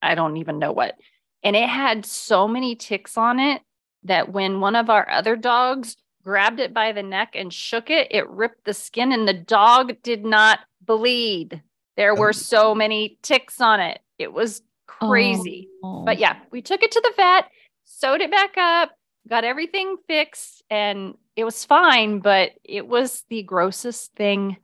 I 0.00 0.14
don't 0.14 0.38
even 0.38 0.58
know 0.58 0.72
what, 0.72 0.96
and 1.42 1.54
it 1.54 1.68
had 1.68 2.06
so 2.06 2.48
many 2.48 2.74
ticks 2.74 3.16
on 3.16 3.38
it 3.38 3.62
that 4.04 4.32
when 4.32 4.60
one 4.60 4.74
of 4.74 4.90
our 4.90 5.08
other 5.08 5.36
dogs 5.36 5.96
grabbed 6.24 6.60
it 6.60 6.72
by 6.72 6.92
the 6.92 7.02
neck 7.02 7.32
and 7.34 7.52
shook 7.52 7.90
it, 7.90 8.08
it 8.10 8.28
ripped 8.28 8.64
the 8.64 8.74
skin, 8.74 9.12
and 9.12 9.28
the 9.28 9.34
dog 9.34 9.92
did 10.02 10.24
not 10.24 10.60
bleed. 10.80 11.62
There 11.96 12.14
were 12.14 12.30
oh. 12.30 12.32
so 12.32 12.74
many 12.74 13.18
ticks 13.22 13.60
on 13.60 13.80
it. 13.80 14.00
It 14.18 14.32
was 14.32 14.62
crazy. 15.08 15.68
Oh. 15.82 16.04
But 16.04 16.18
yeah, 16.18 16.36
we 16.50 16.62
took 16.62 16.82
it 16.82 16.92
to 16.92 17.00
the 17.00 17.12
vet, 17.16 17.46
sewed 17.84 18.20
it 18.20 18.30
back 18.30 18.56
up, 18.56 18.90
got 19.28 19.44
everything 19.44 19.96
fixed, 20.06 20.62
and 20.70 21.14
it 21.36 21.44
was 21.44 21.64
fine, 21.64 22.20
but 22.20 22.52
it 22.64 22.86
was 22.86 23.24
the 23.30 23.42
grossest 23.42 24.12
thing 24.14 24.56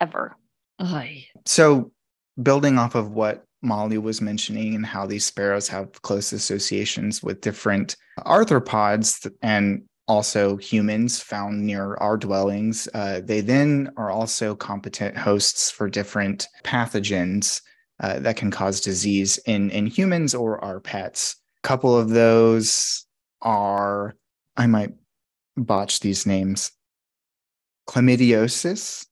ever. 0.00 0.36
Oy. 0.82 1.26
So, 1.46 1.92
building 2.42 2.78
off 2.78 2.94
of 2.94 3.10
what 3.10 3.44
Molly 3.62 3.98
was 3.98 4.20
mentioning 4.20 4.74
and 4.74 4.84
how 4.84 5.06
these 5.06 5.24
sparrows 5.24 5.68
have 5.68 6.02
close 6.02 6.32
associations 6.32 7.22
with 7.22 7.40
different 7.40 7.96
arthropods 8.20 9.30
and 9.42 9.82
also 10.06 10.56
humans 10.56 11.20
found 11.20 11.64
near 11.64 11.94
our 11.96 12.16
dwellings. 12.16 12.88
Uh, 12.92 13.20
they 13.24 13.40
then 13.40 13.90
are 13.96 14.10
also 14.10 14.54
competent 14.54 15.16
hosts 15.16 15.70
for 15.70 15.88
different 15.88 16.46
pathogens 16.62 17.62
uh, 18.00 18.18
that 18.20 18.36
can 18.36 18.50
cause 18.50 18.80
disease 18.80 19.38
in 19.46 19.70
in 19.70 19.86
humans 19.86 20.34
or 20.34 20.62
our 20.64 20.80
pets. 20.80 21.36
A 21.62 21.66
couple 21.66 21.96
of 21.96 22.10
those 22.10 23.06
are 23.42 24.14
I 24.56 24.66
might 24.66 24.94
botch 25.56 26.00
these 26.00 26.26
names: 26.26 26.72
chlamydiosis, 27.88 29.06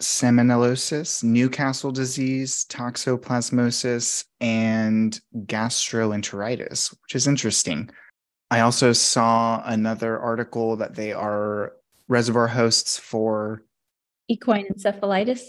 salmonellosis, 0.00 1.22
Newcastle 1.24 1.92
disease, 1.92 2.64
toxoplasmosis, 2.68 4.24
and 4.40 5.20
gastroenteritis, 5.46 6.94
which 7.02 7.14
is 7.14 7.26
interesting. 7.26 7.90
I 8.50 8.60
also 8.60 8.92
saw 8.92 9.62
another 9.64 10.18
article 10.18 10.76
that 10.76 10.94
they 10.94 11.12
are 11.12 11.72
reservoir 12.08 12.46
hosts 12.46 12.98
for 12.98 13.64
equine 14.28 14.66
encephalitis. 14.68 15.40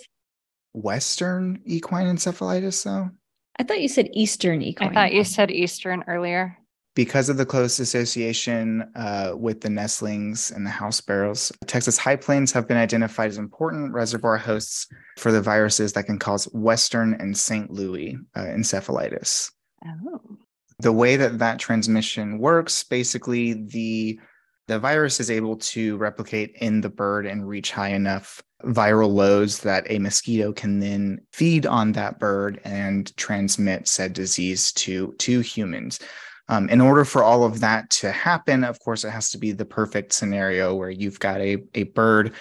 Western 0.75 1.61
equine 1.65 2.07
encephalitis, 2.07 2.83
though? 2.83 3.09
I 3.57 3.63
thought 3.63 3.81
you 3.81 3.87
said 3.87 4.09
Eastern 4.13 4.61
equine. 4.61 4.89
I 4.89 4.93
thought 4.93 5.13
you 5.13 5.23
said 5.23 5.49
Eastern 5.49 6.03
earlier. 6.07 6.57
Because 6.93 7.27
of 7.27 7.35
the 7.37 7.45
close 7.45 7.79
association 7.79 8.89
uh, 8.95 9.33
with 9.35 9.61
the 9.61 9.69
nestlings 9.69 10.51
and 10.51 10.65
the 10.65 10.69
house 10.69 10.97
sparrows, 10.97 11.51
Texas 11.67 11.97
high 11.97 12.15
plains 12.15 12.53
have 12.53 12.67
been 12.67 12.77
identified 12.77 13.29
as 13.29 13.37
important 13.37 13.93
reservoir 13.93 14.37
hosts 14.37 14.87
for 15.17 15.31
the 15.31 15.41
viruses 15.41 15.91
that 15.93 16.05
can 16.05 16.19
cause 16.19 16.45
Western 16.53 17.13
and 17.15 17.37
St. 17.37 17.69
Louis 17.69 18.17
uh, 18.35 18.41
encephalitis. 18.41 19.51
Oh. 19.85 20.37
The 20.79 20.93
way 20.93 21.15
that 21.15 21.39
that 21.39 21.59
transmission 21.59 22.37
works, 22.39 22.83
basically, 22.83 23.53
the 23.53 24.19
the 24.67 24.79
virus 24.79 25.19
is 25.19 25.29
able 25.29 25.57
to 25.57 25.95
replicate 25.97 26.55
in 26.59 26.81
the 26.81 26.89
bird 26.89 27.25
and 27.27 27.47
reach 27.47 27.71
high 27.71 27.89
enough 27.89 28.41
viral 28.63 29.13
loads 29.13 29.59
that 29.59 29.85
a 29.89 29.99
mosquito 29.99 30.53
can 30.53 30.79
then 30.79 31.19
feed 31.33 31.65
on 31.65 31.91
that 31.91 32.19
bird 32.19 32.59
and 32.63 33.15
transmit 33.17 33.87
said 33.87 34.13
disease 34.13 34.71
to 34.71 35.13
to 35.19 35.41
humans 35.41 35.99
Um, 36.47 36.69
in 36.69 36.79
order 36.79 37.05
for 37.05 37.23
all 37.23 37.43
of 37.43 37.59
that 37.61 37.89
to 38.01 38.11
happen, 38.11 38.63
of 38.63 38.79
course, 38.79 39.03
it 39.03 39.09
has 39.09 39.29
to 39.31 39.37
be 39.39 39.51
the 39.51 39.65
perfect 39.65 40.13
scenario 40.13 40.75
where 40.75 40.91
you've 40.91 41.19
got 41.19 41.41
a, 41.41 41.57
a 41.73 41.83
bird 41.83 42.33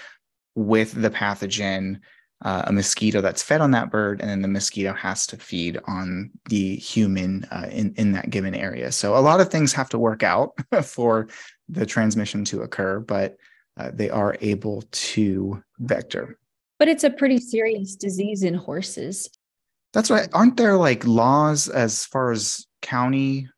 with 0.55 0.93
the 1.01 1.11
pathogen, 1.11 2.01
uh, 2.45 2.65
a 2.67 2.73
mosquito 2.73 3.23
that's 3.23 3.43
fed 3.43 3.63
on 3.63 3.71
that 3.71 3.91
bird, 3.91 4.21
and 4.21 4.29
then 4.29 4.43
the 4.43 4.49
mosquito 4.49 4.93
has 4.93 5.27
to 5.29 5.37
feed 5.39 5.79
on 5.87 6.31
the 6.51 6.77
human 6.77 7.45
uh, 7.51 7.69
in, 7.71 7.95
in 7.97 8.13
that 8.13 8.29
given 8.29 8.55
area. 8.55 8.93
So 8.93 9.17
a 9.17 9.25
lot 9.25 9.41
of 9.41 9.49
things 9.49 9.73
have 9.73 9.89
to 9.91 9.99
work 9.99 10.23
out 10.23 10.53
for 10.85 11.29
the 11.71 11.87
transmission 11.87 12.45
to 12.47 12.61
occur, 12.61 13.01
but 13.01 13.39
uh, 13.77 13.91
they 13.93 14.11
are 14.11 14.37
able 14.41 14.83
to 14.93 15.63
vector. 15.79 16.39
But 16.79 16.89
it's 16.89 17.05
a 17.05 17.11
pretty 17.11 17.39
serious 17.39 17.97
disease 17.97 18.43
in 18.43 18.55
horses. 18.55 19.29
That's 19.93 20.11
right. 20.11 20.29
Aren't 20.33 20.57
there 20.57 20.77
like 20.77 21.07
laws 21.07 21.69
as 21.69 22.05
far 22.05 22.33
as 22.33 22.67
county, 22.83 23.49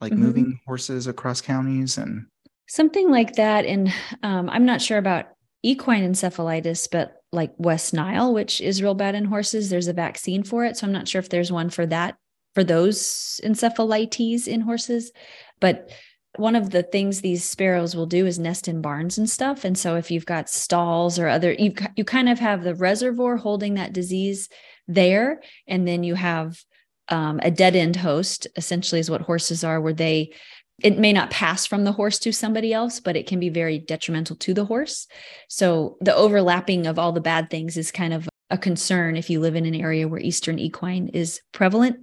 like 0.00 0.12
mm-hmm. 0.12 0.22
moving 0.22 0.60
horses 0.66 1.06
across 1.06 1.40
counties 1.40 1.98
and 1.98 2.26
something 2.68 3.10
like 3.10 3.34
that? 3.36 3.64
And 3.64 3.92
um, 4.22 4.50
I'm 4.50 4.66
not 4.66 4.82
sure 4.82 4.98
about 4.98 5.26
equine 5.62 6.02
encephalitis, 6.02 6.88
but 6.90 7.16
like 7.32 7.52
West 7.58 7.94
Nile, 7.94 8.34
which 8.34 8.60
is 8.60 8.82
real 8.82 8.94
bad 8.94 9.14
in 9.14 9.24
horses, 9.24 9.70
there's 9.70 9.88
a 9.88 9.92
vaccine 9.92 10.42
for 10.42 10.64
it. 10.64 10.76
So 10.76 10.86
I'm 10.86 10.92
not 10.92 11.08
sure 11.08 11.20
if 11.20 11.28
there's 11.28 11.52
one 11.52 11.70
for 11.70 11.86
that, 11.86 12.16
for 12.54 12.64
those 12.64 13.40
encephalites 13.44 14.46
in 14.46 14.60
horses. 14.60 15.12
But 15.60 15.90
one 16.36 16.56
of 16.56 16.70
the 16.70 16.82
things 16.82 17.20
these 17.20 17.44
sparrows 17.44 17.94
will 17.94 18.06
do 18.06 18.26
is 18.26 18.38
nest 18.38 18.66
in 18.66 18.80
barns 18.80 19.18
and 19.18 19.30
stuff. 19.30 19.64
And 19.64 19.78
so 19.78 19.96
if 19.96 20.10
you've 20.10 20.26
got 20.26 20.48
stalls 20.48 21.18
or 21.18 21.28
other 21.28 21.52
you 21.52 21.72
you 21.96 22.04
kind 22.04 22.28
of 22.28 22.38
have 22.40 22.62
the 22.62 22.74
reservoir 22.74 23.36
holding 23.36 23.74
that 23.74 23.92
disease 23.92 24.48
there. 24.88 25.40
And 25.66 25.86
then 25.86 26.02
you 26.02 26.14
have 26.14 26.58
um, 27.08 27.38
a 27.42 27.50
dead 27.50 27.76
end 27.76 27.96
host 27.96 28.46
essentially 28.56 28.98
is 28.98 29.10
what 29.10 29.22
horses 29.22 29.62
are 29.62 29.80
where 29.80 29.92
they 29.92 30.32
it 30.82 30.98
may 30.98 31.12
not 31.12 31.30
pass 31.30 31.66
from 31.66 31.84
the 31.84 31.92
horse 31.92 32.18
to 32.18 32.32
somebody 32.32 32.72
else 32.72 32.98
but 32.98 33.14
it 33.14 33.28
can 33.28 33.38
be 33.38 33.48
very 33.48 33.78
detrimental 33.78 34.36
to 34.36 34.54
the 34.54 34.64
horse. 34.64 35.06
So 35.48 35.96
the 36.00 36.14
overlapping 36.14 36.86
of 36.86 36.98
all 36.98 37.12
the 37.12 37.20
bad 37.20 37.48
things 37.48 37.76
is 37.76 37.92
kind 37.92 38.12
of 38.12 38.28
a 38.50 38.58
concern 38.58 39.16
if 39.16 39.30
you 39.30 39.40
live 39.40 39.54
in 39.54 39.66
an 39.66 39.74
area 39.74 40.08
where 40.08 40.20
eastern 40.20 40.58
equine 40.58 41.08
is 41.08 41.40
prevalent. 41.52 41.98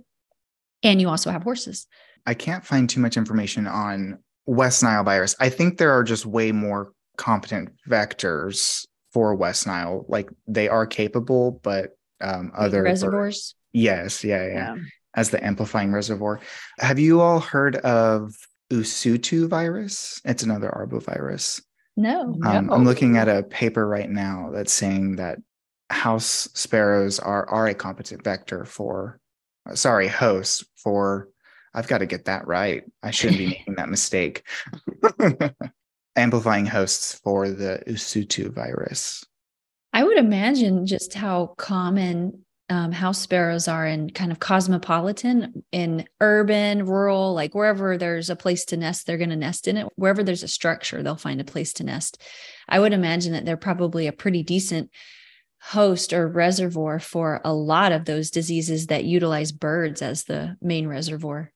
And 0.83 1.01
you 1.01 1.09
also 1.09 1.31
have 1.31 1.43
horses 1.43 1.85
I 2.25 2.34
can't 2.34 2.66
find 2.66 2.90
too 2.90 3.00
much 3.00 3.18
information 3.18 3.68
on 3.68 4.20
West 4.46 4.84
Nile 4.84 5.04
virus. 5.04 5.36
I 5.40 5.50
think 5.50 5.78
there 5.78 5.92
are 5.92 6.04
just 6.04 6.25
way 6.25 6.51
more 6.51 6.94
competent 7.18 7.70
vectors 7.90 8.86
for 9.12 9.36
West 9.36 9.68
Nile. 9.68 10.06
Like 10.08 10.30
they 10.48 10.68
are 10.68 10.86
capable, 10.86 11.60
but 11.63 11.92
um, 12.22 12.51
other 12.56 12.84
reservoirs. 12.84 13.56
yes, 13.74 14.24
yeah, 14.24 14.46
yeah, 14.46 14.54
yeah, 14.54 14.75
As 15.16 15.30
the 15.30 15.44
amplifying 15.44 15.92
reservoir. 15.92 16.40
Have 16.80 17.00
you 17.00 17.22
all 17.22 17.40
heard 17.40 17.78
of 17.78 18.34
Usutu 18.72 19.48
virus? 19.48 20.22
It's 20.24 20.44
another 20.44 20.70
arbovirus. 20.70 21.62
No, 21.98 22.22
um, 22.22 22.68
no. 22.68 22.74
I'm 22.74 22.86
looking 22.86 23.18
at 23.18 23.28
a 23.28 23.44
paper 23.44 23.88
right 23.88 24.10
now 24.10 24.50
that's 24.54 24.74
saying 24.74 25.18
that 25.18 25.40
house 25.90 26.48
sparrows 26.54 27.20
are 27.20 27.48
are 27.50 27.68
a 27.68 27.74
competent 27.74 28.24
vector 28.24 28.66
for, 28.66 29.20
sorry, 29.74 30.08
host 30.08 30.66
for 30.78 31.28
I've 31.74 31.88
got 31.88 32.00
to 32.00 32.06
get 32.06 32.25
that 32.25 32.48
right. 32.48 32.84
I 33.01 33.12
shouldn't 33.12 33.38
be 33.38 33.48
making 33.50 33.75
that 33.75 33.90
mistake. 33.90 34.44
Amplifying 36.16 36.66
hosts 36.66 37.16
for 37.24 37.50
the 37.50 37.82
Usutu 37.88 38.51
virus. 38.51 39.25
I 39.94 40.04
would 40.04 40.18
imagine 40.18 40.86
just 40.86 41.13
how 41.13 41.54
common 41.58 42.46
um, 42.70 42.94
house 42.94 43.20
sparrows 43.20 43.68
are 43.68 43.86
in 43.86 44.10
kind 44.12 44.32
of 44.32 44.40
cosmopolitan, 44.40 45.66
in 45.74 46.06
urban, 46.22 46.86
rural, 46.86 47.34
like 47.34 47.54
wherever 47.54 47.98
there's 47.98 48.30
a 48.30 48.36
place 48.36 48.63
to 48.66 48.78
nest, 48.78 49.06
they're 49.06 49.18
going 49.18 49.30
to 49.30 49.36
nest 49.36 49.68
in 49.68 49.75
it. 49.75 49.88
Wherever 49.96 50.24
there's 50.24 50.44
a 50.44 50.48
structure, 50.48 51.04
they'll 51.04 51.18
find 51.18 51.42
a 51.42 51.46
place 51.46 51.74
to 51.74 51.84
nest. 51.84 52.22
I 52.70 52.80
would 52.80 52.94
imagine 52.94 53.34
that 53.34 53.44
they're 53.44 53.58
probably 53.58 54.08
a 54.08 54.13
pretty 54.13 54.44
decent 54.44 54.90
host 55.62 56.13
or 56.13 56.28
reservoir 56.28 57.00
for 57.00 57.42
a 57.44 57.54
lot 57.54 57.92
of 57.92 58.06
those 58.06 58.32
diseases 58.32 58.88
that 58.88 59.04
utilize 59.04 59.51
birds 59.51 60.01
as 60.01 60.24
the 60.24 60.56
main 60.62 60.88
reservoir. 60.88 61.51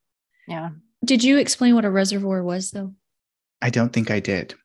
Yeah. 0.47 0.69
Did 1.03 1.23
you 1.23 1.37
explain 1.37 1.75
what 1.75 1.85
a 1.85 1.89
reservoir 1.89 2.43
was, 2.43 2.71
though? 2.71 2.93
I 3.61 3.69
don't 3.69 3.93
think 3.93 4.11
I 4.11 4.19
did. 4.19 4.55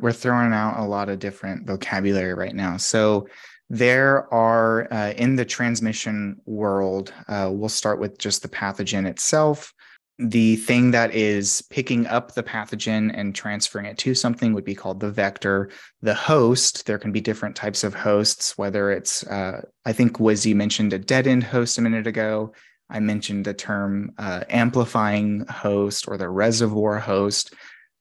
We're 0.00 0.12
throwing 0.12 0.52
out 0.52 0.78
a 0.78 0.84
lot 0.84 1.08
of 1.08 1.18
different 1.18 1.66
vocabulary 1.66 2.34
right 2.34 2.54
now. 2.54 2.76
So, 2.76 3.28
there 3.70 4.32
are 4.32 4.92
uh, 4.92 5.12
in 5.12 5.36
the 5.36 5.44
transmission 5.44 6.40
world, 6.44 7.12
uh, 7.28 7.48
we'll 7.50 7.68
start 7.68 7.98
with 7.98 8.18
just 8.18 8.42
the 8.42 8.48
pathogen 8.48 9.06
itself. 9.06 9.72
The 10.18 10.56
thing 10.56 10.92
that 10.92 11.12
is 11.12 11.62
picking 11.70 12.06
up 12.06 12.34
the 12.34 12.42
pathogen 12.42 13.10
and 13.12 13.34
transferring 13.34 13.86
it 13.86 13.98
to 13.98 14.14
something 14.14 14.52
would 14.52 14.64
be 14.64 14.74
called 14.74 15.00
the 15.00 15.10
vector. 15.10 15.70
The 16.02 16.14
host, 16.14 16.86
there 16.86 16.98
can 16.98 17.10
be 17.10 17.20
different 17.20 17.56
types 17.56 17.82
of 17.82 17.94
hosts, 17.94 18.56
whether 18.56 18.92
it's, 18.92 19.26
uh, 19.26 19.62
I 19.84 19.92
think 19.92 20.18
Wizzy 20.18 20.54
mentioned 20.54 20.92
a 20.92 20.98
dead 20.98 21.26
end 21.26 21.42
host 21.42 21.78
a 21.78 21.82
minute 21.82 22.06
ago. 22.06 22.52
I 22.90 23.00
mentioned 23.00 23.44
the 23.44 23.54
term 23.54 24.12
uh, 24.18 24.44
amplifying 24.48 25.46
host 25.46 26.06
or 26.08 26.16
the 26.16 26.28
reservoir 26.28 26.98
host. 26.98 27.54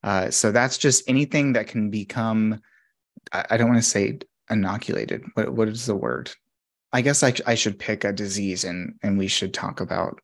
Uh, 0.04 0.30
so 0.30 0.52
that's 0.52 0.78
just 0.78 1.08
anything 1.08 1.54
that 1.54 1.68
can 1.68 1.90
become, 1.90 2.62
I, 3.32 3.46
I 3.52 3.58
don't 3.58 3.70
want 3.70 3.82
to 3.82 3.90
say 3.90 4.20
inoculated. 4.50 5.24
What, 5.34 5.54
what 5.54 5.70
is 5.70 5.86
the 5.86 5.96
word? 5.96 6.32
I 6.92 7.02
guess 7.02 7.24
I, 7.24 7.34
I 7.48 7.56
should 7.56 7.80
pick 7.80 8.04
a 8.04 8.14
disease 8.14 8.66
and, 8.66 8.96
and 9.02 9.18
we 9.18 9.28
should 9.28 9.54
talk 9.54 9.80
about. 9.80 10.20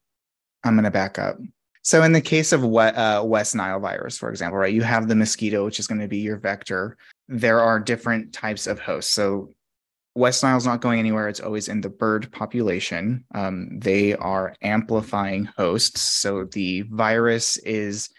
I'm 0.64 0.76
going 0.76 0.84
to 0.84 0.92
back 0.92 1.18
up. 1.18 1.38
So, 1.82 2.04
in 2.04 2.12
the 2.12 2.22
case 2.22 2.52
of 2.52 2.64
uh, 2.64 3.24
West 3.26 3.56
Nile 3.56 3.80
virus, 3.80 4.18
for 4.18 4.30
example, 4.30 4.60
right, 4.60 4.74
you 4.74 4.82
have 4.82 5.08
the 5.08 5.16
mosquito, 5.16 5.64
which 5.64 5.80
is 5.80 5.88
going 5.88 6.02
to 6.02 6.08
be 6.08 6.20
your 6.20 6.38
vector. 6.38 6.98
There 7.30 7.62
are 7.62 7.80
different 7.80 8.34
types 8.34 8.68
of 8.68 8.80
hosts. 8.80 9.14
So, 9.14 9.50
West 10.16 10.44
Nile's 10.44 10.66
not 10.66 10.82
going 10.82 11.00
anywhere. 11.00 11.28
It's 11.28 11.40
always 11.40 11.68
in 11.68 11.82
the 11.82 11.90
bird 11.90 12.32
population. 12.32 13.26
Um, 13.34 13.80
they 13.80 14.16
are 14.16 14.56
amplifying 14.62 15.46
hosts. 15.46 16.02
So 16.02 16.46
the 16.46 16.82
virus 16.90 17.58
is 17.58 18.10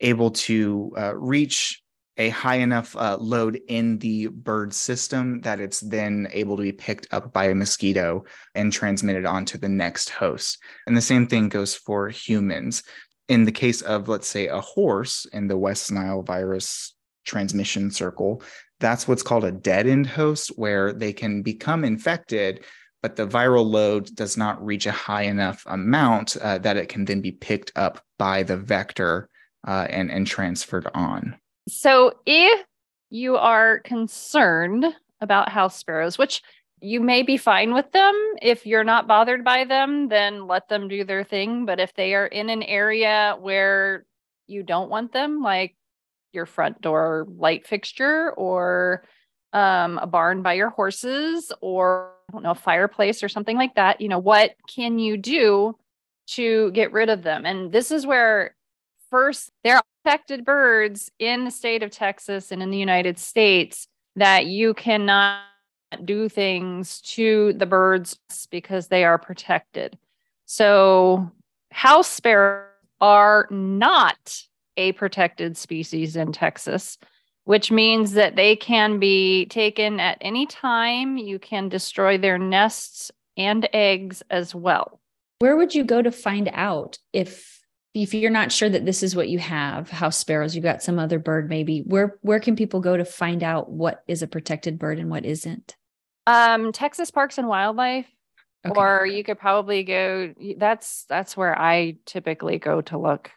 able 0.00 0.30
to 0.32 0.92
uh, 0.98 1.16
reach 1.16 1.82
a 2.18 2.30
high 2.30 2.56
enough 2.56 2.96
uh, 2.96 3.16
load 3.20 3.60
in 3.68 3.98
the 3.98 4.28
bird 4.28 4.72
system 4.72 5.40
that 5.42 5.60
it's 5.60 5.80
then 5.80 6.28
able 6.32 6.56
to 6.56 6.62
be 6.62 6.72
picked 6.72 7.06
up 7.12 7.32
by 7.32 7.48
a 7.48 7.54
mosquito 7.54 8.24
and 8.54 8.72
transmitted 8.72 9.26
onto 9.26 9.58
the 9.58 9.68
next 9.68 10.10
host. 10.10 10.58
And 10.86 10.96
the 10.96 11.02
same 11.02 11.26
thing 11.26 11.48
goes 11.48 11.74
for 11.74 12.08
humans. 12.08 12.82
In 13.28 13.44
the 13.44 13.52
case 13.52 13.82
of, 13.82 14.08
let's 14.08 14.28
say, 14.28 14.46
a 14.46 14.60
horse 14.60 15.26
in 15.32 15.46
the 15.46 15.58
West 15.58 15.92
Nile 15.92 16.22
virus 16.22 16.94
transmission 17.24 17.90
circle, 17.90 18.42
that's 18.80 19.08
what's 19.08 19.22
called 19.22 19.44
a 19.44 19.52
dead 19.52 19.86
end 19.86 20.06
host, 20.06 20.52
where 20.56 20.92
they 20.92 21.12
can 21.12 21.42
become 21.42 21.84
infected, 21.84 22.64
but 23.02 23.16
the 23.16 23.26
viral 23.26 23.64
load 23.64 24.14
does 24.14 24.36
not 24.36 24.64
reach 24.64 24.86
a 24.86 24.92
high 24.92 25.22
enough 25.22 25.62
amount 25.66 26.36
uh, 26.36 26.58
that 26.58 26.76
it 26.76 26.88
can 26.88 27.04
then 27.04 27.20
be 27.20 27.32
picked 27.32 27.72
up 27.76 28.02
by 28.18 28.42
the 28.42 28.56
vector 28.56 29.28
uh, 29.66 29.86
and, 29.90 30.10
and 30.10 30.26
transferred 30.26 30.88
on. 30.94 31.36
So, 31.68 32.14
if 32.26 32.64
you 33.10 33.36
are 33.36 33.80
concerned 33.80 34.84
about 35.20 35.48
house 35.48 35.76
sparrows, 35.76 36.18
which 36.18 36.42
you 36.80 37.00
may 37.00 37.22
be 37.22 37.36
fine 37.36 37.72
with 37.72 37.90
them. 37.92 38.14
If 38.42 38.66
you're 38.66 38.84
not 38.84 39.08
bothered 39.08 39.44
by 39.44 39.64
them, 39.64 40.08
then 40.08 40.46
let 40.46 40.68
them 40.68 40.88
do 40.88 41.04
their 41.04 41.24
thing. 41.24 41.64
But 41.64 41.80
if 41.80 41.94
they 41.94 42.14
are 42.14 42.26
in 42.26 42.50
an 42.50 42.62
area 42.62 43.36
where 43.40 44.04
you 44.46 44.62
don't 44.62 44.90
want 44.90 45.12
them, 45.12 45.42
like 45.42 45.74
your 46.36 46.46
front 46.46 46.80
door 46.80 47.26
light 47.36 47.66
fixture 47.66 48.32
or 48.32 49.02
um, 49.52 49.98
a 49.98 50.06
barn 50.06 50.42
by 50.42 50.52
your 50.52 50.70
horses 50.70 51.50
or 51.60 52.12
I 52.28 52.32
don't 52.32 52.42
know, 52.42 52.50
a 52.52 52.54
fireplace 52.54 53.22
or 53.22 53.28
something 53.28 53.56
like 53.56 53.74
that. 53.74 54.00
You 54.00 54.08
know, 54.08 54.18
what 54.18 54.54
can 54.72 54.98
you 54.98 55.16
do 55.16 55.76
to 56.28 56.70
get 56.72 56.92
rid 56.92 57.08
of 57.08 57.22
them? 57.22 57.46
And 57.46 57.72
this 57.72 57.90
is 57.90 58.06
where 58.06 58.54
first 59.10 59.50
there 59.64 59.76
are 59.76 59.82
affected 60.04 60.44
birds 60.44 61.10
in 61.18 61.44
the 61.44 61.50
state 61.50 61.82
of 61.82 61.90
Texas 61.90 62.52
and 62.52 62.62
in 62.62 62.70
the 62.70 62.78
United 62.78 63.18
States 63.18 63.88
that 64.16 64.46
you 64.46 64.74
cannot 64.74 65.40
do 66.04 66.28
things 66.28 67.00
to 67.00 67.52
the 67.54 67.66
birds 67.66 68.18
because 68.50 68.88
they 68.88 69.04
are 69.04 69.18
protected. 69.18 69.96
So 70.44 71.30
house 71.70 72.08
sparrows 72.08 72.66
are 73.00 73.46
not 73.50 74.42
a 74.76 74.92
protected 74.92 75.56
species 75.56 76.16
in 76.16 76.32
Texas, 76.32 76.98
which 77.44 77.70
means 77.70 78.12
that 78.12 78.36
they 78.36 78.56
can 78.56 78.98
be 78.98 79.46
taken 79.46 80.00
at 80.00 80.18
any 80.20 80.46
time. 80.46 81.16
You 81.16 81.38
can 81.38 81.68
destroy 81.68 82.18
their 82.18 82.38
nests 82.38 83.10
and 83.36 83.68
eggs 83.72 84.22
as 84.30 84.54
well. 84.54 85.00
Where 85.38 85.56
would 85.56 85.74
you 85.74 85.84
go 85.84 86.00
to 86.02 86.10
find 86.10 86.50
out 86.52 86.98
if 87.12 87.54
if 87.94 88.12
you're 88.12 88.30
not 88.30 88.52
sure 88.52 88.68
that 88.68 88.84
this 88.84 89.02
is 89.02 89.16
what 89.16 89.30
you 89.30 89.38
have, 89.38 89.88
house 89.88 90.18
sparrows, 90.18 90.54
you 90.54 90.60
got 90.60 90.82
some 90.82 90.98
other 90.98 91.18
bird 91.18 91.48
maybe. 91.48 91.80
Where 91.80 92.18
where 92.22 92.40
can 92.40 92.56
people 92.56 92.80
go 92.80 92.96
to 92.96 93.04
find 93.04 93.42
out 93.42 93.70
what 93.70 94.02
is 94.06 94.22
a 94.22 94.26
protected 94.26 94.78
bird 94.78 94.98
and 94.98 95.10
what 95.10 95.24
isn't? 95.24 95.76
Um, 96.26 96.72
Texas 96.72 97.10
Parks 97.10 97.38
and 97.38 97.48
Wildlife 97.48 98.06
Okay. 98.66 98.80
or 98.80 99.06
you 99.06 99.22
could 99.22 99.38
probably 99.38 99.84
go 99.84 100.34
that's 100.56 101.04
that's 101.04 101.36
where 101.36 101.56
i 101.56 101.96
typically 102.04 102.58
go 102.58 102.80
to 102.80 102.98
look 102.98 103.30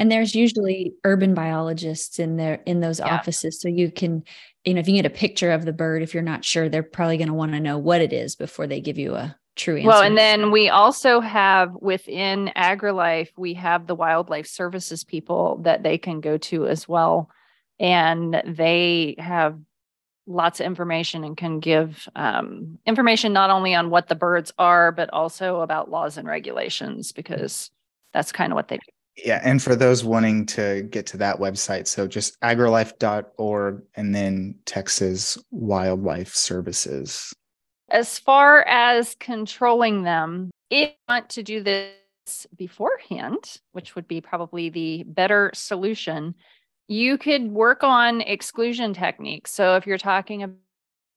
And 0.00 0.10
there's 0.10 0.34
usually 0.34 0.94
urban 1.04 1.34
biologists 1.34 2.18
in 2.18 2.38
there 2.38 2.62
in 2.64 2.80
those 2.80 3.00
yeah. 3.00 3.14
offices. 3.14 3.60
So 3.60 3.68
you 3.68 3.92
can, 3.92 4.24
you 4.64 4.72
know, 4.72 4.80
if 4.80 4.88
you 4.88 4.94
get 4.94 5.04
a 5.04 5.10
picture 5.10 5.50
of 5.50 5.66
the 5.66 5.74
bird, 5.74 6.02
if 6.02 6.14
you're 6.14 6.22
not 6.22 6.42
sure, 6.42 6.70
they're 6.70 6.82
probably 6.82 7.18
going 7.18 7.28
to 7.28 7.34
want 7.34 7.52
to 7.52 7.60
know 7.60 7.76
what 7.76 8.00
it 8.00 8.14
is 8.14 8.34
before 8.34 8.66
they 8.66 8.80
give 8.80 8.96
you 8.96 9.14
a 9.14 9.36
true 9.56 9.76
answer. 9.76 9.88
Well, 9.88 10.02
and 10.02 10.16
then 10.16 10.50
we 10.52 10.70
also 10.70 11.20
have 11.20 11.74
within 11.82 12.50
AgriLife, 12.56 13.28
we 13.36 13.52
have 13.54 13.86
the 13.86 13.94
wildlife 13.94 14.46
services 14.46 15.04
people 15.04 15.58
that 15.64 15.82
they 15.82 15.98
can 15.98 16.22
go 16.22 16.38
to 16.38 16.66
as 16.66 16.88
well. 16.88 17.28
And 17.78 18.42
they 18.46 19.16
have 19.18 19.58
lots 20.26 20.60
of 20.60 20.66
information 20.66 21.24
and 21.24 21.36
can 21.36 21.60
give 21.60 22.08
um, 22.16 22.78
information 22.86 23.34
not 23.34 23.50
only 23.50 23.74
on 23.74 23.90
what 23.90 24.08
the 24.08 24.14
birds 24.14 24.50
are, 24.58 24.92
but 24.92 25.10
also 25.12 25.60
about 25.60 25.90
laws 25.90 26.16
and 26.16 26.26
regulations, 26.26 27.12
because 27.12 27.70
that's 28.14 28.32
kind 28.32 28.50
of 28.50 28.56
what 28.56 28.68
they 28.68 28.76
do. 28.76 28.92
Yeah. 29.24 29.40
And 29.42 29.62
for 29.62 29.76
those 29.76 30.04
wanting 30.04 30.46
to 30.46 30.82
get 30.90 31.06
to 31.06 31.16
that 31.18 31.36
website, 31.36 31.86
so 31.86 32.06
just 32.06 32.40
agrilife.org 32.40 33.82
and 33.94 34.14
then 34.14 34.54
Texas 34.64 35.38
Wildlife 35.50 36.34
Services. 36.34 37.32
As 37.90 38.18
far 38.18 38.62
as 38.68 39.16
controlling 39.18 40.02
them, 40.02 40.50
if 40.70 40.90
you 40.90 40.94
want 41.08 41.28
to 41.30 41.42
do 41.42 41.62
this 41.62 42.46
beforehand, 42.56 43.58
which 43.72 43.94
would 43.94 44.06
be 44.06 44.20
probably 44.20 44.70
the 44.70 45.02
better 45.04 45.50
solution, 45.54 46.34
you 46.86 47.18
could 47.18 47.50
work 47.50 47.82
on 47.82 48.20
exclusion 48.20 48.94
techniques. 48.94 49.52
So 49.52 49.76
if 49.76 49.86
you're 49.86 49.98
talking 49.98 50.42
about 50.42 50.56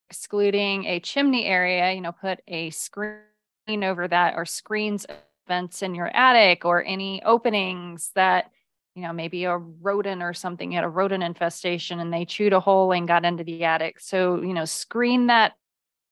excluding 0.10 0.86
a 0.86 1.00
chimney 1.00 1.46
area, 1.46 1.94
you 1.94 2.02
know, 2.02 2.12
put 2.12 2.42
a 2.48 2.70
screen 2.72 3.20
over 3.68 4.08
that 4.08 4.36
or 4.36 4.46
screens 4.46 5.06
vents 5.48 5.82
in 5.82 5.96
your 5.96 6.08
attic 6.16 6.66
or 6.66 6.84
any 6.84 7.22
openings 7.24 8.12
that, 8.16 8.52
you 8.96 9.02
know, 9.02 9.14
maybe 9.14 9.46
a 9.46 9.58
rodent 9.58 10.22
or 10.22 10.34
something 10.34 10.72
you 10.72 10.78
had 10.78 10.84
a 10.84 10.90
rodent 10.90 11.24
infestation 11.24 12.00
and 12.00 12.14
they 12.14 12.26
chewed 12.26 12.54
a 12.54 12.60
hole 12.60 12.92
and 12.92 13.08
got 13.08 13.26
into 13.26 13.44
the 13.44 13.64
attic. 13.64 14.00
So, 14.00 14.42
you 14.42 14.54
know, 14.54 14.66
screen 14.66 15.28
that 15.28 15.54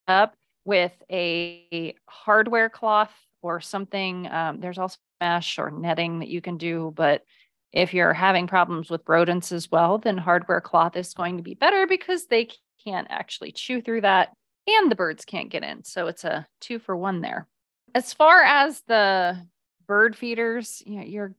up 0.07 0.35
with 0.65 0.93
a 1.11 1.95
hardware 2.07 2.69
cloth 2.69 3.13
or 3.41 3.59
something. 3.61 4.27
Um, 4.31 4.59
there's 4.59 4.77
also 4.77 4.97
mesh 5.19 5.59
or 5.59 5.71
netting 5.71 6.19
that 6.19 6.29
you 6.29 6.41
can 6.41 6.57
do, 6.57 6.91
but 6.95 7.23
if 7.71 7.93
you're 7.93 8.13
having 8.13 8.47
problems 8.47 8.89
with 8.89 9.07
rodents 9.07 9.51
as 9.51 9.71
well, 9.71 9.97
then 9.97 10.17
hardware 10.17 10.61
cloth 10.61 10.95
is 10.97 11.13
going 11.13 11.37
to 11.37 11.43
be 11.43 11.53
better 11.53 11.87
because 11.87 12.25
they 12.27 12.49
can't 12.83 13.07
actually 13.09 13.51
chew 13.51 13.81
through 13.81 14.01
that 14.01 14.35
and 14.67 14.91
the 14.91 14.95
birds 14.95 15.25
can't 15.25 15.49
get 15.49 15.63
in. 15.63 15.83
So 15.83 16.07
it's 16.07 16.23
a 16.23 16.47
two 16.59 16.79
for 16.79 16.95
one 16.95 17.21
there. 17.21 17.47
As 17.93 18.13
far 18.13 18.41
as 18.41 18.82
the 18.88 19.45
bird 19.88 20.15
feeders, 20.15 20.82
you 20.86 20.99
know, 20.99 21.06
you're 21.06 21.36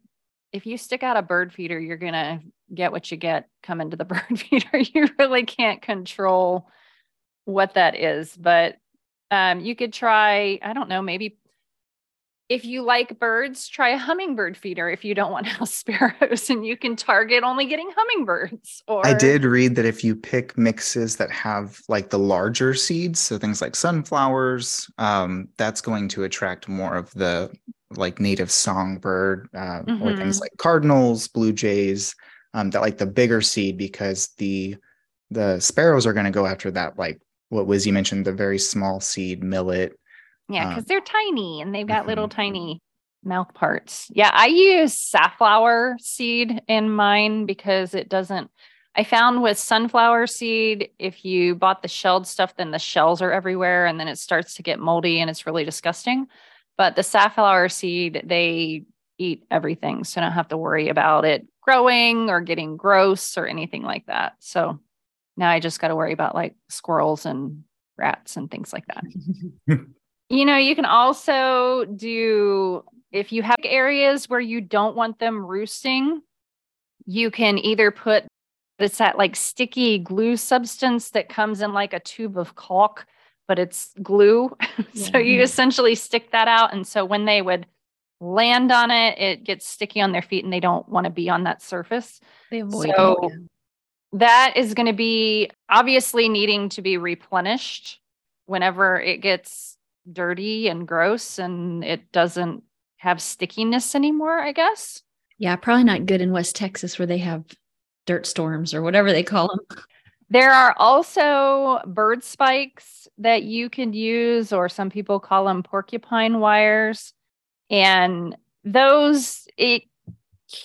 if 0.53 0.67
you 0.67 0.77
stick 0.77 1.03
out 1.03 1.17
a 1.17 1.23
bird 1.23 1.53
feeder, 1.53 1.81
you're 1.81 1.97
gonna 1.97 2.41
get 2.75 2.93
what 2.93 3.11
you 3.11 3.17
get 3.17 3.49
coming 3.62 3.91
to 3.91 3.97
the 3.97 4.05
bird 4.05 4.38
feeder. 4.38 4.79
You 4.79 5.09
really 5.19 5.45
can't 5.45 5.83
control 5.83 6.69
what 7.45 7.75
that 7.75 7.97
is, 7.97 8.37
but 8.37 8.77
um, 9.31 9.61
you 9.61 9.75
could 9.75 9.93
try, 9.93 10.59
I 10.62 10.75
don't 10.75 10.91
know, 10.91 11.01
maybe 11.01 11.38
if 12.53 12.67
you 12.67 12.83
like 12.83 13.19
birds, 13.19 13.67
try 13.67 13.88
a 13.88 13.97
hummingbird 13.97 14.59
feeder 14.59 14.91
if 14.91 15.07
you 15.07 15.15
don't 15.15 15.33
want 15.33 15.47
house 15.59 15.73
sparrows 15.73 16.51
and 16.51 16.67
you 16.67 16.77
can 16.77 16.97
target 16.97 17.43
only 17.43 17.65
getting 17.65 17.91
hummingbirds. 17.97 18.83
Or 18.87 19.07
I 19.07 19.15
did 19.15 19.45
read 19.45 19.75
that 19.77 19.87
if 19.87 20.05
you 20.05 20.15
pick 20.15 20.59
mixes 20.59 21.17
that 21.17 21.31
have 21.31 21.81
like 21.88 22.11
the 22.11 22.19
larger 22.19 22.75
seeds, 22.75 23.21
so 23.21 23.38
things 23.38 23.62
like 23.62 23.75
sunflowers, 23.75 24.91
um, 24.99 25.49
that's 25.57 25.81
going 25.81 26.09
to 26.09 26.25
attract 26.25 26.69
more 26.69 26.95
of 26.95 27.11
the 27.15 27.51
like 27.97 28.21
native 28.21 28.51
songbird 28.51 29.49
uh, 29.55 29.83
mm-hmm. 29.83 30.03
or 30.03 30.15
things 30.15 30.37
mm-hmm. 30.37 30.43
like 30.43 30.57
cardinals, 30.59 31.29
blue 31.29 31.55
jays, 31.55 32.15
um, 32.53 32.69
that 32.71 32.83
like 32.83 32.99
the 32.99 33.07
bigger 33.07 33.41
seed 33.41 33.79
because 33.79 34.29
the 34.37 34.77
the 35.31 35.59
sparrows 35.59 36.07
are 36.07 36.12
going 36.12 36.27
to 36.27 36.31
go 36.31 36.45
after 36.45 36.71
that 36.71 36.99
like 36.99 37.19
what 37.49 37.67
Wizzy 37.67 37.93
mentioned, 37.93 38.27
the 38.27 38.33
very 38.33 38.59
small 38.59 39.01
seed 39.01 39.43
millet 39.43 39.99
yeah, 40.53 40.69
because 40.69 40.85
uh, 40.85 40.88
they're 40.88 41.01
tiny 41.01 41.61
and 41.61 41.75
they've 41.75 41.87
got 41.87 42.01
mm-hmm. 42.01 42.09
little 42.09 42.29
tiny 42.29 42.81
mouth 43.25 43.53
parts. 43.55 44.09
Yeah, 44.12 44.31
I 44.33 44.47
use 44.47 44.99
safflower 44.99 45.97
seed 46.01 46.61
in 46.69 46.91
mine 46.91 47.47
because 47.47 47.95
it 47.95 48.09
doesn't. 48.09 48.51
I 48.95 49.05
found 49.05 49.43
with 49.43 49.59
sunflower 49.59 50.27
seed, 50.27 50.91
if 50.99 51.25
you 51.25 51.55
bought 51.55 51.81
the 51.81 51.88
shelled 51.88 52.27
stuff, 52.27 52.57
then 52.57 52.73
the 52.73 52.79
shells 52.79 53.23
are 53.23 53.33
everywhere 53.33 53.87
and 53.87 53.99
then 53.99 54.09
it 54.09 54.19
starts 54.19 54.55
to 54.55 54.62
get 54.62 54.79
moldy 54.79 55.21
and 55.21 55.31
it's 55.31 55.47
really 55.47 55.65
disgusting. 55.65 56.27
But 56.77 56.97
the 56.97 57.03
safflower 57.03 57.71
seed, 57.71 58.23
they 58.25 58.85
eat 59.17 59.45
everything. 59.51 60.05
So 60.05 60.21
I 60.21 60.25
don't 60.25 60.33
have 60.33 60.49
to 60.49 60.59
worry 60.59 60.88
about 60.88 61.25
it 61.25 61.47
growing 61.62 62.29
or 62.29 62.41
getting 62.41 62.77
gross 62.77 63.38
or 63.38 63.47
anything 63.47 63.83
like 63.83 64.07
that. 64.07 64.35
So 64.41 64.81
now 65.37 65.49
I 65.49 65.61
just 65.61 65.81
got 65.81 65.88
to 65.88 65.97
worry 65.97 66.12
about 66.12 66.35
like 66.35 66.57
squirrels 66.69 67.25
and 67.25 67.65
rats 67.97 68.37
and 68.37 68.51
things 68.51 68.73
like 68.73 68.85
that. 68.87 69.05
You 70.33 70.47
know, 70.47 70.57
you 70.57 70.75
can 70.75 70.87
also 70.87 71.85
do 71.85 72.83
if 73.12 73.33
you 73.33 73.42
have 73.42 73.57
areas 73.62 74.31
where 74.31 74.40
you 74.40 74.62
don't 74.62 74.97
want 74.97 75.18
them 75.18 75.45
roosting, 75.45 76.23
you 77.05 77.31
can 77.31 77.59
either 77.59 77.90
put 77.90 78.25
it's 78.79 78.97
that 78.97 79.18
like 79.18 79.37
sticky 79.37 79.99
glue 79.99 80.38
substance 80.38 81.11
that 81.11 81.29
comes 81.29 81.61
in 81.61 81.75
like 81.75 81.92
a 81.92 82.01
tube 82.01 82.38
of 82.38 82.55
caulk, 82.55 83.07
but 83.47 83.59
it's 83.59 83.92
glue. 84.03 84.57
Yeah. 84.95 85.05
so 85.12 85.18
you 85.18 85.35
mm-hmm. 85.35 85.42
essentially 85.42 85.95
stick 85.95 86.33
that 86.33 86.49
out. 86.49 86.73
And 86.73 86.87
so 86.87 87.05
when 87.05 87.27
they 87.27 87.42
would 87.42 87.66
land 88.18 88.73
on 88.73 88.90
it, 88.90 89.18
it 89.18 89.45
gets 89.45 89.66
sticky 89.66 90.01
on 90.01 90.12
their 90.12 90.23
feet 90.23 90.45
and 90.45 90.53
they 90.53 90.61
don't 90.61 90.88
want 90.88 91.05
to 91.05 91.11
be 91.11 91.29
on 91.29 91.45
that 91.45 91.61
surface. 91.61 92.21
They 92.51 92.61
avoid 92.61 92.95
so 92.97 93.18
it, 93.23 93.31
yeah. 93.31 93.38
that 94.14 94.53
is 94.57 94.73
going 94.73 94.87
to 94.87 94.95
be 94.95 95.51
obviously 95.68 96.31
needing 96.31 96.71
to 96.71 96.81
be 96.81 96.97
replenished 96.97 98.01
whenever 98.47 98.99
it 98.99 99.18
gets 99.18 99.77
dirty 100.11 100.69
and 100.69 100.87
gross 100.87 101.38
and 101.38 101.85
it 101.85 102.11
doesn't 102.12 102.62
have 102.97 103.21
stickiness 103.21 103.95
anymore, 103.95 104.38
I 104.38 104.53
guess. 104.53 105.03
Yeah, 105.38 105.57
probably 105.57 105.85
not 105.85 106.07
good 106.07 106.21
in 106.21 106.33
West 106.33 106.57
Texas 106.57 106.99
where 106.99 107.07
they 107.07 107.19
have 107.19 107.45
dirt 108.07 108.27
storms 108.27 108.75
or 108.75 108.83
whatever 108.83 109.12
they 109.12 109.23
call 109.23 109.49
them. 109.49 109.79
There 110.31 110.53
are 110.53 110.75
also 110.79 111.81
bird 111.87 112.25
spikes 112.25 113.07
that 113.19 113.43
you 113.43 113.69
can 113.69 113.93
use, 113.93 114.53
or 114.53 114.69
some 114.69 114.88
people 114.88 115.21
call 115.21 115.45
them 115.45 115.62
porcupine 115.62 116.41
wires. 116.41 117.12
And 117.69 118.37
those, 118.65 119.47
it 119.59 119.83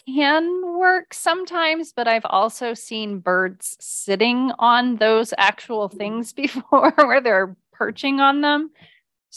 can 0.06 0.78
work 0.78 1.13
sometimes, 1.13 1.91
but 1.93 2.08
I've 2.08 2.26
also 2.26 2.73
seen 2.73 3.19
birds 3.19 3.76
sitting 3.80 4.52
on 4.60 4.97
those 4.97 5.34
actual 5.38 5.89
things 5.89 6.34
before 6.34 6.93
where 6.95 7.21
they're 7.21 7.56
perching 7.73 8.19
on 8.19 8.41
them. 8.41 8.71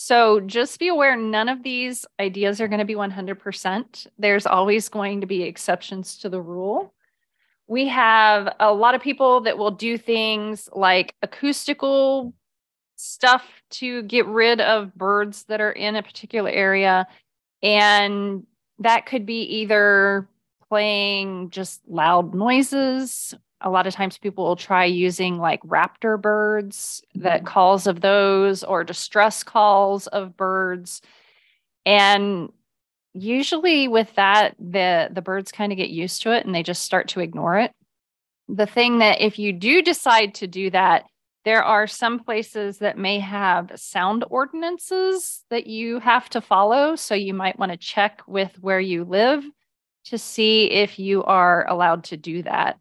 So 0.03 0.41
just 0.41 0.79
be 0.79 0.89
aware 0.89 1.15
none 1.15 1.51
of 1.51 1.63
these 1.63 2.07
ideas 2.19 2.59
are 2.59 2.69
going 2.69 2.79
to 2.79 2.87
be 2.87 2.95
100%. 2.95 4.07
There's 4.19 4.47
always 4.47 4.89
going 4.89 5.21
to 5.21 5.27
be 5.27 5.43
exceptions 5.43 6.17
to 6.21 6.31
the 6.31 6.41
rule. 6.41 6.95
We 7.67 7.87
have 7.89 8.57
a 8.59 8.73
lot 8.73 8.95
of 8.95 9.03
people 9.03 9.43
that 9.43 9.59
will 9.59 9.73
do 9.73 9.99
things 9.99 10.71
like 10.73 11.15
acoustical 11.21 12.33
stuff 12.97 13.47
to 13.73 14.03
get 14.05 14.25
rid 14.25 14.63
of 14.63 14.95
birds 14.95 15.45
that 15.45 15.61
are 15.61 15.71
in 15.71 15.97
a 15.97 16.03
particular 16.03 16.49
area. 16.49 17.07
And 17.63 18.47
that 18.79 19.05
could 19.05 19.27
be 19.27 19.43
either 19.43 20.27
playing 20.67 21.51
just 21.51 21.83
loud 21.87 22.35
noises 22.35 23.35
a 23.61 23.71
lot 23.71 23.87
of 23.87 23.95
times 23.95 24.19
people 24.19 24.45
will 24.45 24.57
try 24.57 24.85
using 24.85 25.39
like 25.39 25.63
raptor 25.63 26.21
birds 26.21 27.03
that 27.15 27.39
mm-hmm. 27.39 27.47
calls 27.47 27.87
of 27.87 28.01
those 28.01 28.65
or 28.65 28.85
distress 28.85 29.43
calls 29.43 30.07
of 30.09 30.37
birds. 30.37 31.03
And 31.85 32.51
usually 33.13 33.89
with 33.89 34.15
that 34.15 34.55
the 34.59 35.09
the 35.13 35.23
birds 35.23 35.51
kind 35.51 35.73
of 35.73 35.79
get 35.79 35.91
used 35.91 36.23
to 36.23 36.33
it 36.33 36.47
and 36.47 36.55
they 36.55 36.63
just 36.63 36.85
start 36.85 37.09
to 37.09 37.21
ignore 37.21 37.59
it. 37.59 37.73
The 38.49 38.67
thing 38.67 38.99
that 38.99 39.21
if 39.21 39.39
you 39.39 39.53
do 39.53 39.83
decide 39.83 40.35
to 40.37 40.47
do 40.47 40.71
that 40.71 41.05
there 41.45 41.63
are 41.63 41.87
some 41.87 42.19
places 42.19 42.79
that 42.79 42.99
may 42.99 43.19
have 43.19 43.73
sound 43.75 44.25
ordinances 44.29 45.43
that 45.49 45.67
you 45.67 45.99
have 45.99 46.29
to 46.31 46.41
follow. 46.41 46.97
So 46.97 47.15
you 47.15 47.33
might 47.33 47.59
want 47.59 47.73
to 47.73 47.79
check 47.79 48.21
with 48.27 48.59
where 48.61 48.81
you 48.81 49.05
live 49.05 49.43
to 50.05 50.19
see 50.19 50.71
if 50.71 50.99
you 50.99 51.25
are 51.25 51.67
allowed 51.69 52.05
to 52.05 52.19
do 52.19 52.43
that 52.43 52.79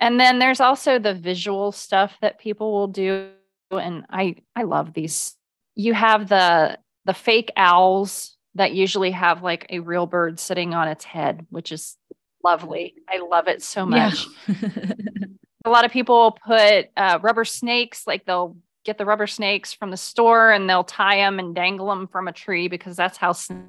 and 0.00 0.18
then 0.18 0.38
there's 0.38 0.60
also 0.60 0.98
the 0.98 1.14
visual 1.14 1.72
stuff 1.72 2.16
that 2.20 2.38
people 2.38 2.72
will 2.72 2.88
do 2.88 3.30
and 3.70 4.06
I 4.10 4.36
I 4.56 4.62
love 4.62 4.94
these. 4.94 5.34
You 5.74 5.94
have 5.94 6.28
the 6.28 6.78
the 7.04 7.14
fake 7.14 7.52
owls 7.56 8.36
that 8.54 8.72
usually 8.72 9.10
have 9.12 9.42
like 9.42 9.66
a 9.70 9.80
real 9.80 10.06
bird 10.06 10.38
sitting 10.40 10.74
on 10.74 10.88
its 10.88 11.04
head, 11.04 11.46
which 11.50 11.72
is 11.72 11.96
lovely. 12.44 12.94
I 13.08 13.18
love 13.18 13.48
it 13.48 13.62
so 13.62 13.86
much. 13.86 14.26
Yeah. 14.46 14.70
a 15.64 15.70
lot 15.70 15.84
of 15.84 15.92
people 15.92 16.38
put 16.46 16.88
uh, 16.96 17.18
rubber 17.22 17.44
snakes, 17.44 18.06
like 18.06 18.24
they'll 18.24 18.56
get 18.84 18.98
the 18.98 19.04
rubber 19.04 19.26
snakes 19.26 19.72
from 19.72 19.90
the 19.90 19.96
store 19.96 20.50
and 20.50 20.68
they'll 20.68 20.84
tie 20.84 21.16
them 21.16 21.38
and 21.38 21.54
dangle 21.54 21.88
them 21.88 22.08
from 22.08 22.26
a 22.26 22.32
tree 22.32 22.68
because 22.68 22.96
that's 22.96 23.18
how 23.18 23.32
snakes 23.32 23.68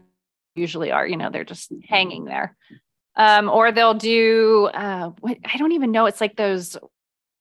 usually 0.55 0.91
are. 0.91 1.05
You 1.05 1.17
know, 1.17 1.29
they're 1.29 1.43
just 1.43 1.71
hanging 1.87 2.25
there. 2.25 2.55
Um, 3.15 3.49
or 3.49 3.71
they'll 3.71 3.93
do 3.93 4.69
uh, 4.73 5.11
what 5.19 5.37
I 5.45 5.57
don't 5.57 5.73
even 5.73 5.91
know. 5.91 6.05
It's 6.05 6.21
like 6.21 6.37
those 6.37 6.77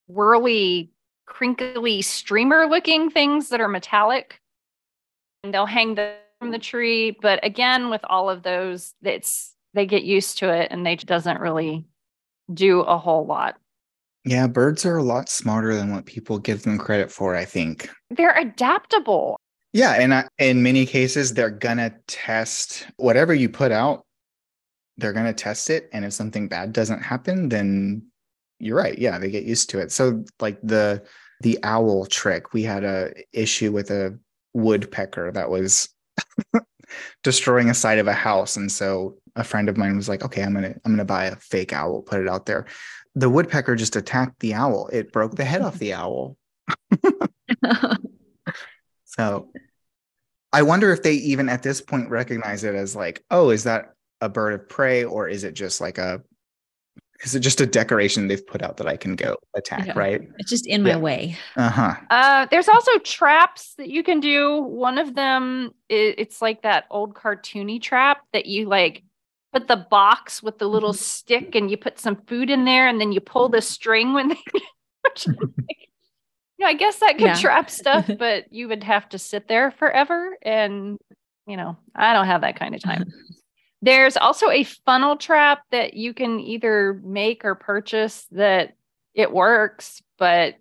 whirly, 0.06 0.90
crinkly 1.26 2.02
streamer 2.02 2.66
looking 2.66 3.10
things 3.10 3.50
that 3.50 3.60
are 3.60 3.68
metallic. 3.68 4.40
And 5.44 5.54
they'll 5.54 5.66
hang 5.66 5.94
them 5.94 6.16
from 6.40 6.50
the 6.50 6.58
tree. 6.58 7.16
But 7.22 7.44
again, 7.44 7.90
with 7.90 8.00
all 8.04 8.28
of 8.28 8.42
those, 8.42 8.94
it's 9.02 9.54
they 9.74 9.86
get 9.86 10.02
used 10.04 10.38
to 10.38 10.52
it 10.52 10.68
and 10.70 10.84
they 10.84 10.96
doesn't 10.96 11.40
really 11.40 11.86
do 12.52 12.80
a 12.80 12.98
whole 12.98 13.26
lot. 13.26 13.56
Yeah, 14.24 14.46
birds 14.46 14.84
are 14.84 14.96
a 14.96 15.02
lot 15.02 15.28
smarter 15.28 15.74
than 15.74 15.92
what 15.92 16.06
people 16.06 16.38
give 16.38 16.62
them 16.62 16.78
credit 16.78 17.10
for, 17.10 17.34
I 17.34 17.44
think. 17.44 17.88
They're 18.10 18.36
adaptable. 18.36 19.38
Yeah, 19.72 19.92
and 19.92 20.14
I, 20.14 20.24
in 20.38 20.62
many 20.62 20.86
cases 20.86 21.34
they're 21.34 21.50
to 21.78 21.94
test 22.06 22.86
whatever 22.96 23.34
you 23.34 23.48
put 23.48 23.70
out. 23.70 24.04
They're 24.98 25.12
going 25.12 25.26
to 25.26 25.32
test 25.32 25.70
it 25.70 25.88
and 25.92 26.04
if 26.04 26.12
something 26.12 26.48
bad 26.48 26.72
doesn't 26.72 27.02
happen, 27.02 27.48
then 27.48 28.02
you're 28.58 28.76
right. 28.76 28.98
Yeah, 28.98 29.18
they 29.18 29.30
get 29.30 29.44
used 29.44 29.70
to 29.70 29.78
it. 29.78 29.92
So 29.92 30.24
like 30.40 30.58
the 30.62 31.04
the 31.40 31.58
owl 31.62 32.06
trick, 32.06 32.52
we 32.52 32.64
had 32.64 32.84
a 32.84 33.12
issue 33.32 33.72
with 33.72 33.90
a 33.90 34.18
woodpecker 34.54 35.30
that 35.32 35.48
was 35.48 35.88
destroying 37.22 37.70
a 37.70 37.74
side 37.74 37.98
of 37.98 38.08
a 38.08 38.12
house 38.12 38.56
and 38.56 38.70
so 38.70 39.16
a 39.36 39.44
friend 39.44 39.68
of 39.68 39.76
mine 39.76 39.96
was 39.96 40.08
like, 40.08 40.24
"Okay, 40.24 40.42
I'm 40.42 40.52
going 40.52 40.64
to 40.64 40.80
I'm 40.84 40.92
going 40.92 40.98
to 40.98 41.04
buy 41.04 41.26
a 41.26 41.36
fake 41.36 41.72
owl, 41.72 42.02
put 42.02 42.20
it 42.20 42.28
out 42.28 42.46
there." 42.46 42.66
The 43.14 43.30
woodpecker 43.30 43.76
just 43.76 43.96
attacked 43.96 44.40
the 44.40 44.54
owl. 44.54 44.88
It 44.92 45.12
broke 45.12 45.36
the 45.36 45.44
head 45.44 45.62
off 45.62 45.78
the 45.78 45.94
owl. 45.94 46.36
so 49.04 49.50
I 50.52 50.62
wonder 50.62 50.92
if 50.92 51.02
they 51.02 51.12
even 51.14 51.48
at 51.48 51.62
this 51.62 51.80
point 51.80 52.10
recognize 52.10 52.64
it 52.64 52.74
as 52.74 52.96
like, 52.96 53.24
"Oh, 53.30 53.50
is 53.50 53.64
that 53.64 53.94
a 54.20 54.28
bird 54.28 54.54
of 54.54 54.68
prey 54.68 55.04
or 55.04 55.28
is 55.28 55.44
it 55.44 55.54
just 55.54 55.80
like 55.80 55.98
a 55.98 56.22
is 57.24 57.34
it 57.34 57.40
just 57.40 57.60
a 57.60 57.66
decoration 57.66 58.28
they've 58.28 58.46
put 58.46 58.62
out 58.62 58.76
that 58.76 58.86
I 58.86 58.96
can 58.96 59.16
go 59.16 59.36
attack, 59.56 59.88
yeah. 59.88 59.98
right? 59.98 60.20
It's 60.38 60.50
just 60.50 60.68
in 60.68 60.84
my 60.84 60.90
yeah. 60.90 60.98
way. 60.98 61.36
Uh-huh. 61.56 61.96
Uh 62.10 62.46
There's 62.50 62.68
also 62.68 62.96
traps 62.98 63.74
that 63.74 63.88
you 63.88 64.04
can 64.04 64.20
do. 64.20 64.62
One 64.62 64.98
of 64.98 65.14
them, 65.14 65.72
it's 65.88 66.40
like 66.40 66.62
that 66.62 66.84
old 66.90 67.14
cartoony 67.14 67.82
trap 67.82 68.18
that 68.32 68.46
you 68.46 68.66
like 68.66 69.02
put 69.52 69.66
the 69.66 69.76
box 69.76 70.42
with 70.42 70.58
the 70.58 70.68
little 70.68 70.92
mm-hmm. 70.92 70.98
stick 70.98 71.54
and 71.54 71.70
you 71.70 71.76
put 71.76 71.98
some 71.98 72.16
food 72.26 72.50
in 72.50 72.64
there 72.64 72.88
and 72.88 73.00
then 73.00 73.12
you 73.12 73.20
pull 73.20 73.48
the 73.48 73.62
string 73.62 74.12
when 74.12 74.28
they. 74.28 74.36
you 75.26 75.34
know, 76.58 76.66
I 76.66 76.74
guess 76.74 76.98
that 77.00 77.18
could 77.18 77.26
yeah. 77.26 77.34
trap 77.34 77.70
stuff, 77.70 78.08
but 78.18 78.52
you 78.52 78.68
would 78.68 78.84
have 78.84 79.08
to 79.10 79.18
sit 79.18 79.48
there 79.48 79.70
forever. 79.70 80.36
And, 80.42 80.98
you 81.46 81.56
know, 81.56 81.76
I 81.94 82.12
don't 82.12 82.26
have 82.26 82.42
that 82.42 82.58
kind 82.58 82.74
of 82.74 82.82
time. 82.82 83.12
There's 83.80 84.16
also 84.16 84.50
a 84.50 84.64
funnel 84.64 85.16
trap 85.16 85.62
that 85.70 85.94
you 85.94 86.12
can 86.12 86.40
either 86.40 86.94
make 87.04 87.44
or 87.44 87.54
purchase 87.54 88.26
that 88.32 88.76
it 89.14 89.32
works, 89.32 90.02
but 90.18 90.56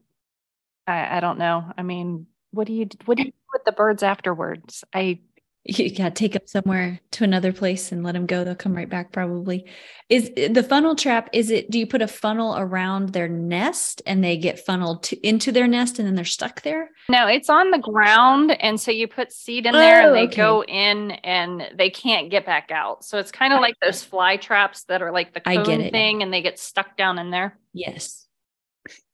I, 0.85 1.17
I 1.17 1.19
don't 1.19 1.39
know. 1.39 1.71
I 1.77 1.83
mean, 1.83 2.27
what 2.51 2.67
do 2.67 2.73
you 2.73 2.87
what 3.05 3.17
do 3.17 3.23
you 3.23 3.31
do 3.31 3.37
with 3.53 3.63
the 3.65 3.71
birds 3.71 4.03
afterwards? 4.03 4.83
I 4.93 5.19
you 5.67 5.93
got 5.93 6.15
to 6.15 6.19
take 6.19 6.33
them 6.33 6.41
somewhere 6.45 6.99
to 7.11 7.23
another 7.23 7.51
place 7.51 7.91
and 7.91 8.03
let 8.03 8.13
them 8.13 8.25
go. 8.25 8.43
They'll 8.43 8.55
come 8.55 8.75
right 8.75 8.89
back 8.89 9.11
probably. 9.11 9.65
Is 10.09 10.31
the 10.35 10.65
funnel 10.67 10.95
trap? 10.95 11.29
Is 11.33 11.51
it? 11.51 11.69
Do 11.69 11.77
you 11.77 11.85
put 11.85 12.01
a 12.01 12.07
funnel 12.07 12.55
around 12.57 13.09
their 13.09 13.27
nest 13.27 14.01
and 14.05 14.23
they 14.23 14.37
get 14.37 14.65
funneled 14.65 15.03
to, 15.03 15.27
into 15.27 15.51
their 15.51 15.67
nest 15.67 15.99
and 15.99 16.07
then 16.07 16.15
they're 16.15 16.23
stuck 16.23 16.61
there? 16.61 16.89
No, 17.09 17.27
it's 17.27 17.49
on 17.49 17.71
the 17.71 17.77
ground, 17.77 18.51
and 18.61 18.79
so 18.79 18.91
you 18.91 19.07
put 19.07 19.33
seed 19.33 19.65
in 19.65 19.73
there 19.73 20.03
oh, 20.03 20.07
and 20.07 20.15
they 20.15 20.27
okay. 20.27 20.35
go 20.37 20.63
in 20.63 21.11
and 21.11 21.63
they 21.77 21.89
can't 21.89 22.31
get 22.31 22.45
back 22.45 22.71
out. 22.71 23.03
So 23.03 23.17
it's 23.17 23.31
kind 23.31 23.51
of 23.51 23.59
like 23.59 23.75
those 23.81 24.03
fly 24.03 24.37
traps 24.37 24.83
that 24.85 25.01
are 25.01 25.11
like 25.11 25.33
the 25.33 25.41
cone 25.41 25.57
I 25.57 25.63
get 25.63 25.79
it. 25.81 25.91
thing, 25.91 26.23
and 26.23 26.33
they 26.33 26.41
get 26.41 26.57
stuck 26.57 26.95
down 26.95 27.19
in 27.19 27.29
there. 27.31 27.57
Yes. 27.73 28.27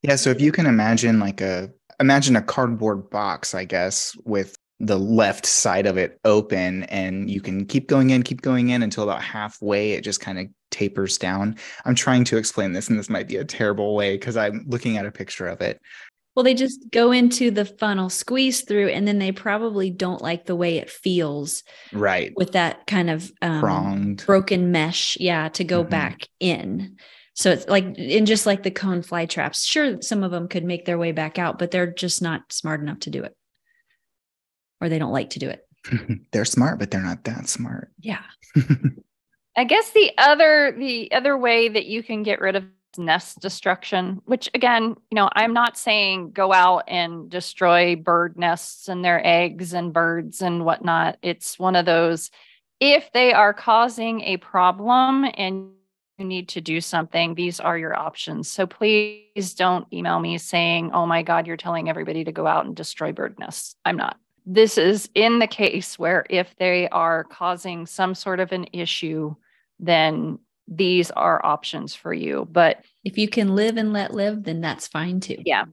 Yeah. 0.04 0.18
So 0.18 0.30
if 0.30 0.40
you 0.40 0.52
can 0.52 0.68
imagine 0.68 1.20
like 1.20 1.42
a 1.42 1.72
imagine 2.00 2.36
a 2.36 2.42
cardboard 2.42 3.10
box, 3.10 3.56
I 3.56 3.66
guess, 3.66 4.16
with 4.26 4.56
the 4.80 4.98
left 4.98 5.46
side 5.46 5.86
of 5.86 5.98
it 5.98 6.20
open 6.26 6.84
and 6.84 7.30
you 7.30 7.40
can 7.40 7.66
keep 7.66 7.88
going 7.88 8.10
in 8.10 8.24
keep 8.24 8.42
going 8.42 8.70
in 8.70 8.84
until 8.84 9.04
about 9.04 9.22
halfway 9.22 9.92
it 9.92 10.02
just 10.02 10.20
kind 10.20 10.40
of 10.40 10.48
tapers 10.72 11.18
down. 11.18 11.56
I'm 11.86 11.96
trying 11.96 12.24
to 12.26 12.38
explain 12.38 12.74
this 12.74 12.90
and 12.90 12.98
this 12.98 13.10
might 13.10 13.28
be 13.28 13.38
a 13.38 13.46
terrible 13.46 13.96
way 13.96 14.18
because 14.18 14.36
i'm 14.36 14.66
looking 14.68 14.98
at 14.98 15.06
a 15.06 15.12
picture 15.12 15.48
of 15.48 15.62
it. 15.62 15.80
Well 16.36 16.44
they 16.44 16.56
just 16.56 16.90
go 16.92 17.12
into 17.12 17.52
the 17.52 17.66
funnel 17.66 18.10
squeeze 18.10 18.62
through 18.62 18.90
and 18.90 19.08
then 19.08 19.20
they 19.20 19.32
probably 19.32 19.92
don't 19.92 20.22
like 20.22 20.46
the 20.46 20.56
way 20.56 20.78
it 20.78 20.90
feels 20.90 21.64
right. 21.92 22.34
with 22.36 22.54
that 22.54 22.88
kind 22.88 23.10
of 23.10 23.32
um, 23.42 24.16
broken 24.26 24.72
mesh 24.72 25.16
yeah 25.20 25.50
to 25.50 25.64
go 25.64 25.82
mm-hmm. 25.82 25.92
back 25.92 26.28
in. 26.40 26.98
So 27.36 27.52
it's 27.52 27.68
like 27.68 27.86
and 27.98 28.28
just 28.28 28.48
like 28.48 28.64
the 28.64 28.72
cone 28.72 29.04
fly 29.04 29.28
traps 29.28 29.64
sure 29.64 30.02
some 30.02 30.24
of 30.24 30.32
them 30.32 30.48
could 30.48 30.64
make 30.64 30.86
their 30.86 30.98
way 30.98 31.12
back 31.12 31.38
out 31.38 31.60
but 31.60 31.72
they're 31.72 31.92
just 31.92 32.22
not 32.22 32.52
smart 32.52 32.82
enough 32.82 33.00
to 33.02 33.10
do 33.12 33.24
it 33.24 33.36
or 34.84 34.90
they 34.90 35.00
don't 35.00 35.14
like 35.14 35.32
to 35.32 35.40
do 35.40 35.50
it. 35.50 35.68
they're 36.32 36.46
smart, 36.46 36.80
but 36.80 36.92
they're 36.92 37.02
not 37.02 37.24
that 37.24 37.48
smart. 37.48 37.92
Yeah. 38.00 38.22
I 39.56 39.66
guess 39.66 39.92
the 39.92 40.12
other 40.18 40.76
the 40.78 41.12
other 41.12 41.38
way 41.38 41.70
that 41.70 41.86
you 41.86 42.04
can 42.04 42.24
get 42.24 42.42
rid 42.42 42.56
of 42.56 42.66
nest 42.98 43.40
destruction, 43.40 44.22
which 44.26 44.50
again, 44.54 44.96
you 45.12 45.16
know, 45.16 45.30
I'm 45.34 45.54
not 45.54 45.78
saying 45.78 46.32
go 46.32 46.54
out 46.54 46.84
and 46.88 47.30
destroy 47.30 47.96
bird 47.96 48.38
nests 48.38 48.88
and 48.88 49.04
their 49.04 49.26
eggs 49.26 49.74
and 49.74 49.94
birds 49.94 50.42
and 50.42 50.66
whatnot. 50.66 51.18
It's 51.22 51.58
one 51.58 51.76
of 51.76 51.86
those 51.86 52.30
if 52.80 53.12
they 53.14 53.32
are 53.34 53.54
causing 53.54 54.22
a 54.22 54.38
problem 54.38 55.26
and 55.36 55.72
you 56.18 56.26
need 56.26 56.50
to 56.50 56.62
do 56.62 56.82
something, 56.82 57.34
these 57.34 57.60
are 57.60 57.78
your 57.78 57.98
options. 57.98 58.50
So 58.50 58.68
please 58.68 59.54
don't 59.56 59.88
email 59.92 60.20
me 60.20 60.38
saying, 60.38 60.92
oh 60.94 61.06
my 61.06 61.24
God, 61.24 61.48
you're 61.48 61.58
telling 61.58 61.90
everybody 61.90 62.24
to 62.26 62.32
go 62.32 62.46
out 62.46 62.66
and 62.66 62.76
destroy 62.76 63.12
bird 63.12 63.40
nests. 63.40 63.76
I'm 63.86 63.98
not 63.98 64.18
this 64.46 64.78
is 64.78 65.10
in 65.16 65.40
the 65.40 65.48
case 65.48 65.98
where 65.98 66.26
if 66.30 66.56
they 66.58 66.90
are 66.90 67.24
causing 67.24 67.86
some 67.86 68.16
sort 68.16 68.40
of 68.40 68.52
an 68.52 68.66
issue, 68.74 69.36
then 69.80 70.40
these 70.68 71.12
are 71.12 71.46
options 71.46 71.94
for 71.96 72.14
you. 72.14 72.48
But 72.52 72.84
if 73.04 73.18
you 73.18 73.28
can 73.28 73.56
live 73.56 73.78
and 73.78 73.94
let 73.94 74.14
live, 74.14 74.44
then 74.44 74.62
that's 74.62 74.88
fine 74.88 75.20
too. 75.20 75.38
Yeah. 75.46 75.66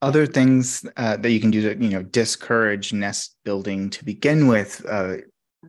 Other 0.00 0.26
things 0.26 0.84
uh, 0.96 1.16
that 1.16 1.30
you 1.30 1.40
can 1.40 1.50
do 1.50 1.62
to, 1.62 1.82
you 1.82 1.90
know, 1.90 2.02
discourage 2.02 2.92
nest 2.92 3.36
building 3.44 3.90
to 3.90 4.04
begin 4.04 4.46
with, 4.46 4.84
uh, 4.88 5.16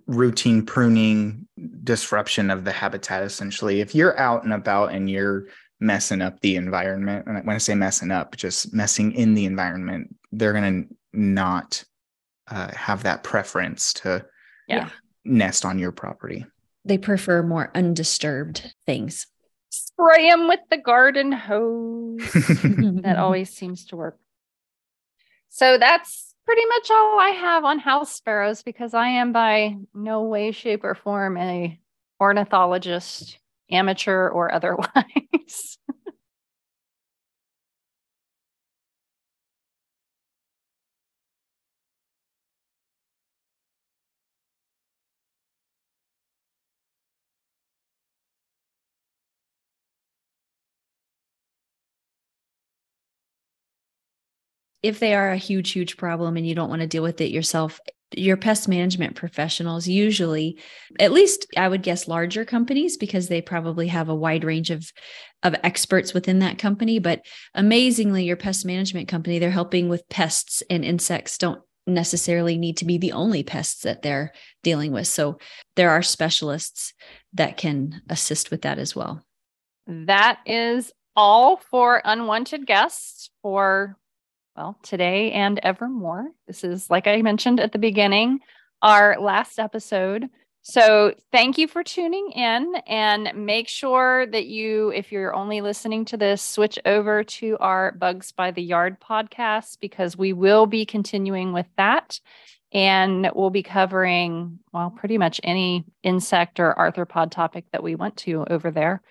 routine 0.05 0.65
pruning, 0.65 1.47
disruption 1.83 2.51
of 2.51 2.63
the 2.63 2.71
habitat. 2.71 3.23
Essentially, 3.23 3.81
if 3.81 3.95
you're 3.95 4.17
out 4.19 4.43
and 4.43 4.53
about 4.53 4.91
and 4.91 5.09
you're 5.09 5.47
messing 5.79 6.21
up 6.21 6.39
the 6.41 6.55
environment, 6.55 7.25
and 7.25 7.43
when 7.45 7.55
I 7.55 7.59
say 7.59 7.73
messing 7.73 8.11
up, 8.11 8.35
just 8.35 8.73
messing 8.73 9.13
in 9.13 9.33
the 9.33 9.45
environment, 9.45 10.15
they're 10.31 10.53
going 10.53 10.83
to 10.83 10.95
not 11.13 11.83
uh, 12.49 12.71
have 12.75 13.03
that 13.03 13.23
preference 13.23 13.93
to 13.93 14.25
yeah. 14.67 14.89
nest 15.25 15.65
on 15.65 15.79
your 15.79 15.91
property. 15.91 16.45
They 16.85 16.97
prefer 16.97 17.43
more 17.43 17.71
undisturbed 17.75 18.73
things. 18.85 19.27
Spray 19.69 20.29
them 20.29 20.47
with 20.47 20.61
the 20.69 20.77
garden 20.77 21.31
hose. 21.31 22.19
that 22.33 23.17
always 23.17 23.49
seems 23.51 23.85
to 23.87 23.95
work. 23.95 24.17
So 25.49 25.77
that's 25.77 26.33
pretty 26.45 26.65
much 26.65 26.89
all 26.89 27.19
I 27.19 27.29
have 27.29 27.63
on 27.63 27.79
house 27.79 28.15
sparrows 28.15 28.63
because 28.63 28.93
I 28.93 29.07
am 29.07 29.33
by 29.33 29.75
no 29.93 30.23
way, 30.23 30.51
shape, 30.51 30.83
or 30.83 30.95
form 30.95 31.37
a 31.37 31.79
ornithologist, 32.19 33.37
amateur 33.69 34.29
or 34.29 34.53
otherwise. 34.53 34.87
if 54.81 54.99
they 54.99 55.13
are 55.13 55.31
a 55.31 55.37
huge, 55.37 55.71
huge 55.71 55.97
problem 55.97 56.37
and 56.37 56.47
you 56.47 56.55
don't 56.55 56.69
want 56.69 56.81
to 56.81 56.87
deal 56.87 57.03
with 57.03 57.21
it 57.21 57.31
yourself, 57.31 57.79
your 58.15 58.37
pest 58.37 58.67
management 58.67 59.15
professionals 59.15 59.87
usually 59.87 60.57
at 60.99 61.11
least 61.11 61.45
i 61.57 61.67
would 61.67 61.83
guess 61.83 62.07
larger 62.07 62.43
companies 62.43 62.97
because 62.97 63.27
they 63.27 63.39
probably 63.39 63.85
have 63.85 64.09
a 64.09 64.15
wide 64.15 64.43
range 64.43 64.71
of 64.71 64.91
of 65.43 65.55
experts 65.61 66.11
within 66.11 66.39
that 66.39 66.57
company 66.57 66.97
but 66.97 67.21
amazingly 67.53 68.23
your 68.23 68.35
pest 68.35 68.65
management 68.65 69.07
company 69.07 69.37
they're 69.37 69.51
helping 69.51 69.89
with 69.89 70.09
pests 70.09 70.63
and 70.71 70.83
insects 70.83 71.37
don't 71.37 71.61
necessarily 71.93 72.57
need 72.57 72.77
to 72.77 72.85
be 72.85 72.97
the 72.97 73.11
only 73.11 73.43
pests 73.43 73.83
that 73.83 74.01
they're 74.01 74.31
dealing 74.63 74.91
with. 74.91 75.07
So 75.07 75.39
there 75.75 75.91
are 75.91 76.01
specialists 76.01 76.93
that 77.33 77.57
can 77.57 78.01
assist 78.09 78.51
with 78.51 78.61
that 78.61 78.79
as 78.79 78.95
well. 78.95 79.23
That 79.87 80.39
is 80.45 80.91
all 81.15 81.57
for 81.57 82.01
unwanted 82.05 82.65
guests 82.65 83.29
for 83.41 83.97
well, 84.59 84.77
today 84.83 85.31
and 85.31 85.57
evermore. 85.63 86.31
This 86.45 86.65
is, 86.65 86.89
like 86.89 87.07
I 87.07 87.21
mentioned 87.21 87.61
at 87.61 87.71
the 87.71 87.79
beginning, 87.79 88.39
our 88.81 89.17
last 89.19 89.57
episode 89.57 90.29
So, 90.61 91.15
thank 91.31 91.57
you 91.57 91.69
for 91.69 91.81
tuning 91.81 92.31
in 92.31 92.75
and 92.85 93.31
make 93.33 93.69
sure 93.69 94.27
that 94.27 94.47
you, 94.47 94.89
if 94.89 95.13
you're 95.13 95.33
only 95.33 95.61
listening 95.61 96.03
to 96.05 96.17
this, 96.17 96.41
switch 96.41 96.77
over 96.85 97.23
to 97.23 97.57
our 97.61 97.93
Bugs 97.93 98.33
by 98.33 98.51
the 98.51 98.61
Yard 98.61 98.97
podcast 98.99 99.79
because 99.79 100.17
we 100.17 100.33
will 100.33 100.65
be 100.65 100.85
continuing 100.85 101.53
with 101.53 101.67
that. 101.77 102.19
And 102.73 103.31
we'll 103.33 103.49
be 103.51 103.63
covering, 103.63 104.59
well, 104.73 104.91
pretty 104.91 105.17
much 105.17 105.39
any 105.41 105.85
insect 106.03 106.59
or 106.59 106.75
arthropod 106.75 107.31
topic 107.31 107.63
that 107.71 107.81
we 107.81 107.95
want 107.95 108.17
to 108.17 108.45
over 108.49 108.69
there. 108.69 109.01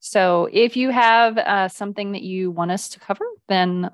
So, 0.00 0.48
if 0.52 0.76
you 0.76 0.90
have 0.90 1.38
uh, 1.38 1.68
something 1.68 2.12
that 2.12 2.22
you 2.22 2.50
want 2.50 2.72
us 2.72 2.88
to 2.90 3.00
cover, 3.00 3.24
then 3.48 3.90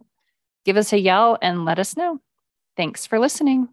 give 0.64 0.76
us 0.76 0.92
a 0.92 0.98
yell 0.98 1.38
and 1.42 1.64
let 1.64 1.78
us 1.78 1.96
know. 1.96 2.20
Thanks 2.76 3.06
for 3.06 3.18
listening. 3.18 3.68